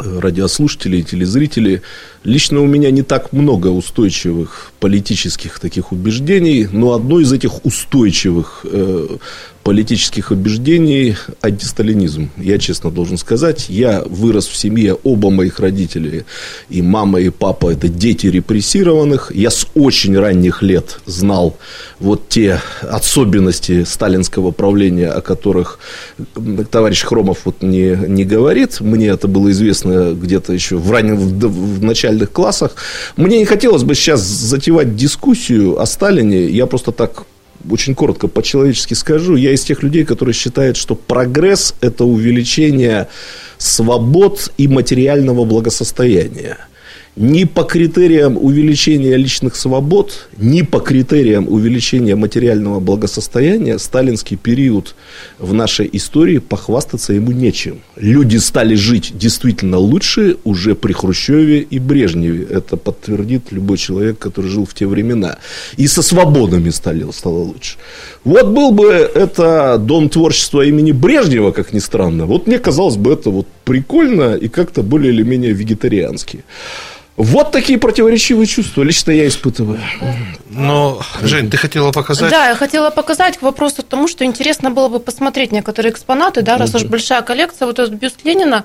[0.00, 1.82] радиослушатели и телезрители,
[2.24, 8.64] лично у меня не так много устойчивых политических таких убеждений, но одно из этих устойчивых
[8.64, 9.16] э,
[9.62, 12.30] политических убеждений– антисталинизм.
[12.36, 16.24] Я честно должен сказать, я вырос в семье, оба моих родителей,
[16.68, 19.32] и мама, и папа– это дети репрессированных.
[19.34, 21.56] Я с очень ранних лет знал
[21.98, 25.78] вот те особенности сталинского правления, о которых
[26.70, 28.80] товарищ Хромов вот не, не говорит.
[28.80, 32.76] Мне это было известно где-то еще в, раннем, в, в начальных классах.
[33.16, 36.46] Мне не хотелось бы сейчас затевать дискуссию о Сталине.
[36.46, 37.24] Я просто так
[37.68, 43.08] очень коротко по-человечески скажу, я из тех людей, которые считают, что прогресс– это увеличение
[43.58, 46.58] свобод и материального благосостояния–
[47.16, 54.94] ни по критериям увеличения личных свобод, ни по критериям увеличения материального благосостояния сталинский период
[55.38, 57.80] в нашей истории похвастаться ему нечем.
[57.96, 62.44] Люди стали жить действительно лучше уже при Хрущеве и Брежневе.
[62.44, 65.38] Это подтвердит любой человек, который жил в те времена.
[65.76, 67.76] И со свободами стали, стало лучше.
[68.24, 72.26] Вот был бы это дом творчества имени Брежнева, как ни странно.
[72.26, 76.42] Вот мне казалось бы это вот прикольно и как-то более или менее вегетариански.
[77.16, 79.78] Вот такие противоречивые чувства лично я испытываю.
[80.48, 82.30] Но, Жень, ты хотела показать?
[82.32, 86.42] Да, я хотела показать к вопросу к тому, что интересно было бы посмотреть некоторые экспонаты,
[86.42, 88.64] да, раз уж большая коллекция, вот этот бюст Ленина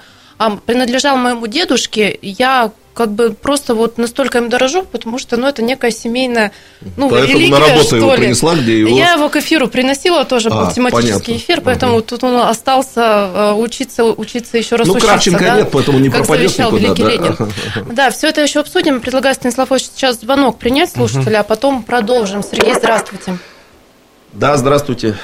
[0.66, 5.62] принадлежал моему дедушке, я как бы просто вот настолько им дорожу, потому что, ну, это
[5.62, 6.54] некая семейная,
[6.96, 8.18] ну, поэтому религия, на работу что его ли.
[8.22, 8.98] принесла, где его...
[8.98, 11.32] Я его к эфиру приносила, тоже был А, тематический понятно.
[11.36, 12.04] эфир, поэтому Мгм.
[12.04, 15.10] тут он остался э, учиться, учиться еще раз Ну, учиться.
[15.10, 17.10] Кравченко да, нет, поэтому не как пропадет никуда, великий да.
[17.10, 17.38] Ленин.
[17.94, 19.02] Да, все это еще обсудим.
[19.02, 22.44] Предлагаю Станислав Ильич, сейчас звонок принять слушателя, а потом продолжим.
[22.44, 23.38] Сергей, здравствуйте.
[24.32, 25.18] Да, здравствуйте.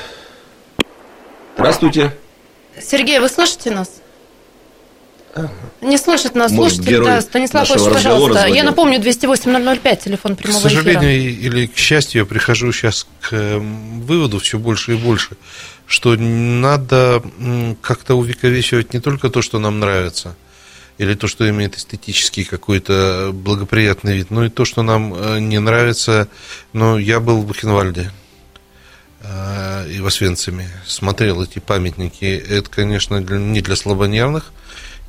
[1.56, 2.12] Здравствуйте.
[2.82, 4.01] Сергей, вы слышите нас?
[5.82, 8.46] Не слышит нас Может, слушатель, герой да, Станислав Ильич, пожалуйста.
[8.48, 11.48] Я напомню, 208-005, телефон К прямого сожалению эфира.
[11.48, 15.38] или к счастью, я прихожу сейчас к м, выводу все больше и больше,
[15.88, 17.24] что надо
[17.82, 20.36] как-то увековечивать не только то, что нам нравится,
[20.98, 25.60] или то, что имеет эстетический какой-то благоприятный вид, но и то, что нам э, не
[25.60, 26.28] нравится.
[26.74, 28.12] Но я был в Бухенвальде
[29.22, 32.26] э, и в Освенциме, смотрел эти памятники.
[32.26, 34.52] Это, конечно, не для слабонервных.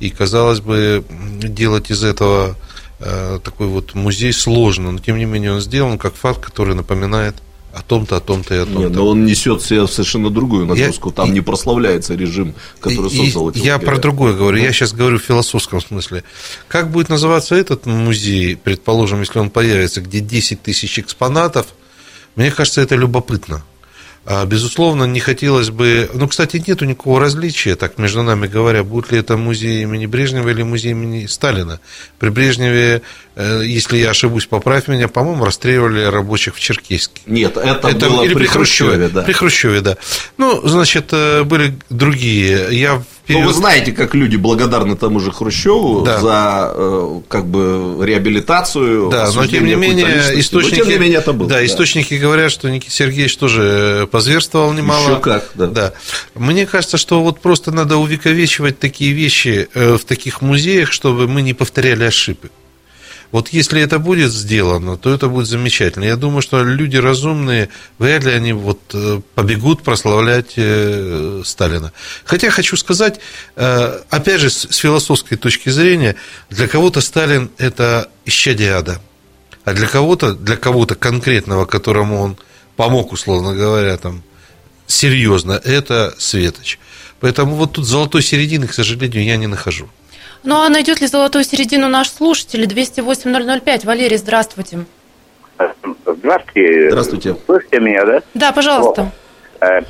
[0.03, 1.05] И, казалось бы,
[1.41, 2.57] делать из этого
[2.99, 7.35] э, такой вот музей сложно, но тем не менее он сделан как факт, который напоминает
[7.73, 8.79] о том-то, о том-то и о том-то.
[8.81, 11.09] Нет, но он несет себе совершенно другую нагрузку.
[11.09, 14.57] Я- Там и- не прославляется режим, который И- создал эти Я про другое говорю.
[14.57, 16.25] Я сейчас говорю в философском смысле.
[16.67, 21.67] Как будет называться этот музей, предположим, если он появится, где 10 тысяч экспонатов?
[22.35, 23.63] Мне кажется, это любопытно.
[24.25, 26.09] А, Безусловно, не хотелось бы...
[26.13, 30.47] Ну, кстати, нету никакого различия, так между нами говоря, будет ли это музей имени Брежнева
[30.49, 31.81] или музей имени Сталина.
[32.19, 33.01] При Брежневе,
[33.35, 37.21] э, если я ошибусь, поправь меня, по-моему, расстреливали рабочих в Черкесске.
[37.25, 39.23] Нет, это, было или при Хрущеве, да.
[39.23, 39.97] При Хрущеве, да.
[40.37, 42.67] Ну, значит, э, были другие.
[42.71, 46.19] Я в Ну, вы знаете, как люди благодарны тому же Хрущеву Да.
[46.19, 49.09] за э, как бы реабилитацию.
[49.09, 51.47] Да, но тем не менее источники, Но, тем не менее это было.
[51.47, 55.09] да, источники говорят, что Никита Сергеевич тоже позверствовал немало.
[55.11, 55.93] Еще как, да.
[56.35, 61.41] Мне кажется, что вот просто надо увековечивать такие вещи э, в таких музеях, чтобы мы
[61.41, 62.51] не повторяли ошибок.
[63.33, 66.03] Вот если это будет сделано, то это будет замечательно.
[66.03, 71.91] Я думаю, что люди разумные, вряд ли они вот э, побегут прославлять э, Сталина.
[72.25, 73.19] Хотя хочу сказать,
[73.55, 76.15] э, опять же, с философской точки зрения,
[76.51, 79.01] для кого-то Сталин– это исчадие ада.
[79.65, 82.37] А для кого-то, для кого-то конкретного, которому он
[82.75, 84.21] помог, условно говоря, там,
[84.85, 86.77] серьезно, это Светоч.
[87.19, 89.89] Поэтому вот тут золотой середины, к сожалению, я не нахожу.
[90.43, 92.65] Ну а найдет ли золотую середину наш слушатель?
[92.65, 93.85] 208-005.
[93.85, 94.79] Валерий, здравствуйте.
[96.05, 96.89] Здравствуйте.
[96.89, 97.35] Здравствуйте.
[97.45, 98.21] Слышите меня, да?
[98.33, 99.11] Да, пожалуйста.
[99.61, 99.81] Э,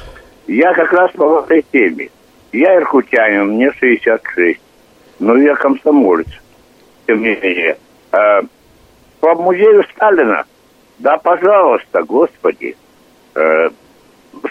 [0.47, 2.09] Я как раз по этой теме.
[2.51, 4.59] Я иркутянин, мне 66.
[5.19, 6.27] Но я комсомолец.
[7.07, 7.77] Тем не менее.
[8.11, 8.41] Э,
[9.19, 10.43] По музею Сталина.
[10.99, 12.77] Да, пожалуйста, господи.
[13.33, 13.69] Э,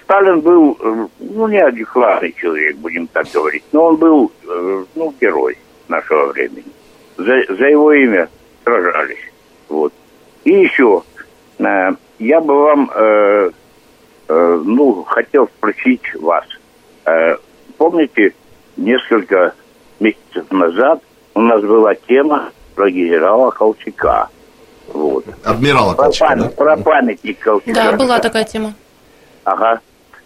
[0.02, 0.76] Сталин был,
[1.20, 3.64] ну, неадекватный человек, будем так говорить.
[3.72, 4.32] Но он был,
[4.94, 5.58] ну, герой
[5.88, 6.64] нашего времени.
[7.16, 7.24] За,
[7.54, 8.28] за его имя
[8.64, 9.18] сражались.
[9.68, 9.92] Вот.
[10.44, 11.02] И еще,
[11.58, 13.50] э, я бы вам, э,
[14.28, 16.44] э, ну, хотел спросить вас.
[17.04, 17.36] Э,
[17.78, 18.34] помните,
[18.76, 19.54] несколько
[20.00, 21.02] месяцев назад
[21.34, 24.28] у нас была тема про генерала Колчака.
[24.88, 25.24] Вот.
[25.44, 26.48] Адмирала Про, Колчака, пам- да?
[26.50, 27.74] про памятник Колчака.
[27.74, 28.74] Да, была такая тема.
[29.44, 29.80] Ага.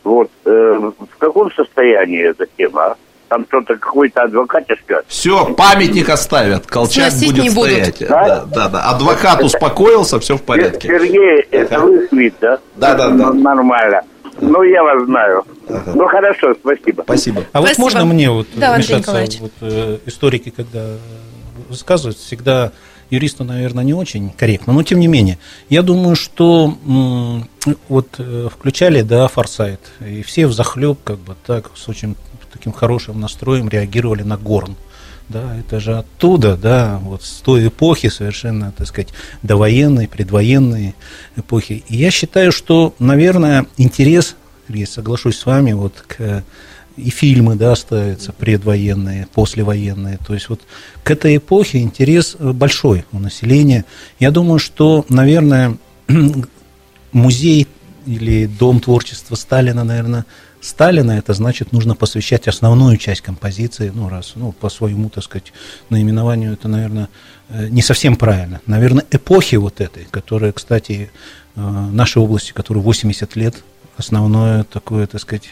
[0.04, 0.30] Вот.
[0.44, 2.96] э, в каком состоянии эта тема?
[3.28, 5.02] Там что-то какой-то адвокатишка.
[5.08, 7.70] Все, памятник оставят, Колчак Сносить будет не будут.
[7.72, 7.98] стоять.
[8.08, 8.24] Да?
[8.26, 8.82] Да, да, да.
[8.90, 10.88] Адвокат успокоился, все в порядке.
[10.88, 12.58] Сергей, это вы Смит, да?
[12.76, 13.32] Да, да, да.
[13.32, 14.02] Нормально.
[14.40, 15.44] Ну, я вас знаю.
[15.94, 17.02] Ну, хорошо, спасибо.
[17.02, 17.42] Спасибо.
[17.52, 17.82] А вот Спасибо.
[17.84, 19.24] можно мне вот Да, вмешаться?
[19.40, 20.84] Вот, э, историки, когда
[21.68, 22.70] высказывают, всегда
[23.10, 25.38] юристу, наверное, не очень корректно, но тем не менее.
[25.68, 27.48] Я думаю, что м,
[27.88, 32.14] вот э, включали, да, форсайт, и все в захлеб, как бы так, с очень
[32.52, 34.76] таким хорошим настроем реагировали на Горн.
[35.28, 39.08] Да, это же оттуда, да, вот с той эпохи совершенно, так сказать,
[39.42, 40.94] довоенной, предвоенной
[41.36, 41.82] эпохи.
[41.88, 44.36] И я считаю, что, наверное, интерес,
[44.68, 46.44] я соглашусь с вами, вот к
[46.96, 50.18] и фильмы, да, ставятся предвоенные, послевоенные.
[50.26, 50.60] То есть вот
[51.02, 53.84] к этой эпохе интерес большой у населения.
[54.18, 55.76] Я думаю, что, наверное,
[57.12, 57.66] музей
[58.06, 60.24] или дом творчества Сталина, наверное,
[60.66, 65.52] Сталина, это значит, нужно посвящать основную часть композиции, ну, раз, ну, по своему, так сказать,
[65.90, 67.08] наименованию, это, наверное,
[67.48, 68.60] э, не совсем правильно.
[68.66, 71.10] Наверное, эпохи вот этой, которая, кстати,
[71.54, 73.62] э, нашей области, которой 80 лет,
[73.96, 75.44] основное такое, так сказать,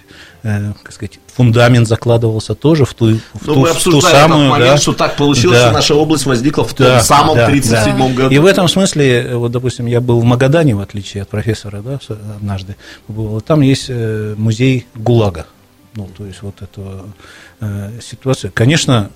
[0.42, 4.48] э, так сказать, фундамент закладывался тоже в ту, в Ну, ту, мы в ту самую,
[4.48, 5.66] момент, да, что так получилось, да.
[5.66, 8.08] что наша область возникла в том Да, самом да, 37 да.
[8.14, 8.34] году.
[8.34, 11.80] И в этом смысле, э, вот, допустим, я был в Магадане, в отличие от профессора,
[11.82, 11.98] да,
[12.36, 12.76] однажды
[13.06, 13.40] побывал.
[13.40, 15.46] Там есть э, музей ГУЛАГа.
[15.94, 17.06] Ну, то есть вот эту
[17.60, 18.50] э, ситуацию.
[18.54, 19.10] Конечно,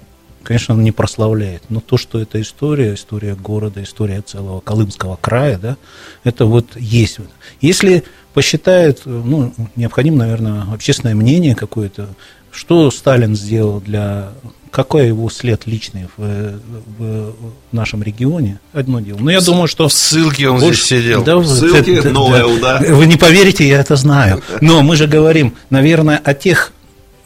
[0.49, 5.59] конечно, он не прославляет, но то, что это история, история города, история целого Колымского края,
[5.59, 5.76] да,
[6.24, 7.18] это вот есть.
[7.61, 12.09] Если посчитает, э, ну, необходимо, наверное, общественное мнение какое-то,
[12.51, 14.30] что Сталин сделал для
[14.70, 16.61] какой его след личный в,
[16.99, 17.34] в
[17.72, 19.18] нашем регионе, одно дело.
[19.18, 19.88] Но я думаю, что...
[19.88, 21.24] В ссылке он больше- здесь сидел.
[21.24, 22.80] Да, В ссылке, это- Ноэл, да.
[22.88, 24.42] Вы не поверите, я это знаю.
[24.62, 26.72] Но мы же говорим, наверное, о тех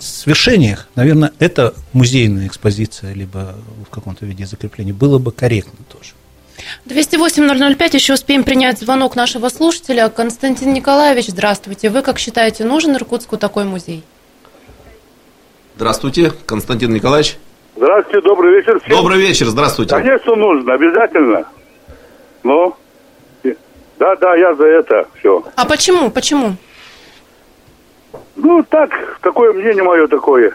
[0.03, 3.55] свершениях, наверное, это музейная экспозиция, либо
[3.86, 6.12] в каком-то виде закрепления, было бы корректно тоже.
[6.86, 10.09] 208-005, еще успеем принять звонок нашего слушателя.
[10.09, 11.90] Константин Николаевич, здравствуйте.
[11.90, 14.05] Вы как считаете, нужен Иркутску такой музей?
[15.76, 17.36] Здравствуйте, Константин Николаевич.
[17.76, 18.96] Здравствуйте, добрый вечер всем.
[18.96, 19.96] Добрый вечер, здравствуйте.
[19.96, 21.44] Конечно, нужно, обязательно.
[22.42, 22.76] Ну,
[23.98, 25.42] да, да, я за это все.
[25.57, 26.57] А почему, почему?
[28.43, 28.90] Ну, так,
[29.20, 30.53] такое мнение мое такое.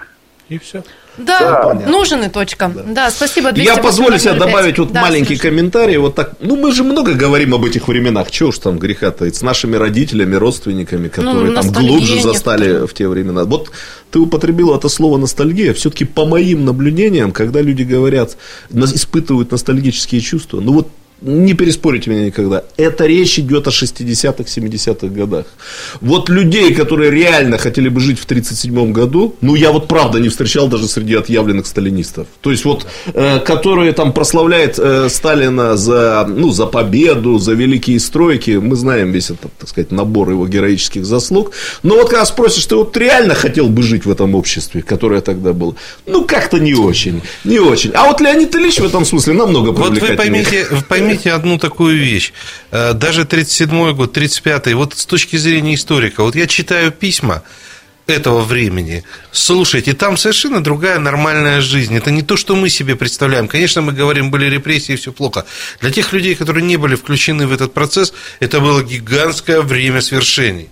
[0.50, 0.84] И все.
[1.18, 1.90] Да, да.
[1.90, 2.72] нужен и точка.
[2.74, 3.50] Да, да спасибо.
[3.56, 5.42] Я позволю себе добавить вот да, маленький Сереж.
[5.42, 5.98] комментарий.
[5.98, 8.30] Вот так, ну мы же много говорим об этих временах.
[8.30, 12.86] Чего уж там греха таить с нашими родителями, родственниками, ну, которые ну, там глубже застали
[12.86, 13.46] в те времена.
[13.46, 13.72] Вот
[14.12, 15.74] ты употребил это слово ностальгия.
[15.74, 18.38] Все-таки по моим наблюдениям, когда люди говорят,
[18.72, 20.88] испытывают ностальгические чувства, ну вот
[21.22, 22.64] не переспорите меня никогда.
[22.78, 25.46] Это речь идет о 60-х, 70-х годах.
[26.00, 30.30] Вот людей, которые реально хотели бы жить в 1937 году, ну, я вот правда не
[30.30, 32.28] встречал даже среди отъявленных сталинистов.
[32.42, 38.00] То есть, вот, э, которые там прославляют э, Сталина за, ну, за победу, за великие
[38.00, 38.52] стройки.
[38.52, 41.52] Мы знаем весь этот, так сказать, набор его героических заслуг.
[41.82, 45.54] Но вот когда спросишь, ты вот реально хотел бы жить в этом обществе, которое тогда
[45.54, 45.76] было?
[46.06, 47.22] Ну, как-то не очень.
[47.44, 47.92] Не очень.
[47.96, 50.02] А вот Леонид Ильич в этом смысле намного привлекательнее.
[50.02, 52.34] Вот вы поймите, поймите поймите одну такую вещь.
[52.72, 57.44] Э, даже 37-й год, 35-й, вот с точки зрения историка, вот я читаю письма
[58.08, 59.04] этого времени.
[59.32, 61.96] Слушайте, там совершенно другая нормальная жизнь.
[61.96, 63.48] Это не то, что мы себе представляем.
[63.48, 65.46] Конечно, мы говорим, были репрессии, все плохо.
[65.82, 70.70] Для тех людей, которые не были включены в этот процесс, это было гигантское время свершений.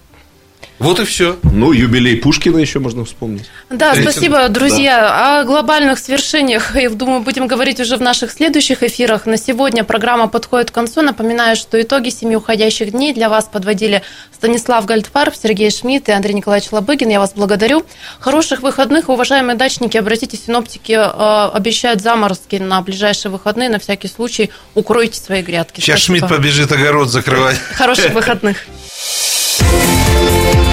[0.78, 1.38] Вот и все.
[1.44, 3.46] Ну, юбилей Пушкина еще можно вспомнить.
[3.70, 5.00] Да, Этим, спасибо, друзья.
[5.00, 5.40] Да.
[5.40, 9.26] О глобальных свершениях, я думаю, будем говорить уже в наших следующих эфирах.
[9.26, 11.02] На сегодня программа подходит к концу.
[11.02, 14.02] Напоминаю, что итоги семи уходящих дней для вас подводили
[14.34, 17.08] Станислав Гальдфарб, Сергей Шмидт и Андрей Николаевич Лобыгин.
[17.10, 17.86] Я вас благодарю.
[18.20, 19.96] Хороших выходных, уважаемые дачники.
[19.96, 23.70] Обратите, синоптики э, обещают заморозки на ближайшие выходные.
[23.70, 25.80] На всякий случай укройте свои грядки.
[25.80, 27.58] Сейчас Шмидт побежит огород закрывать.
[27.58, 28.58] Хороших выходных.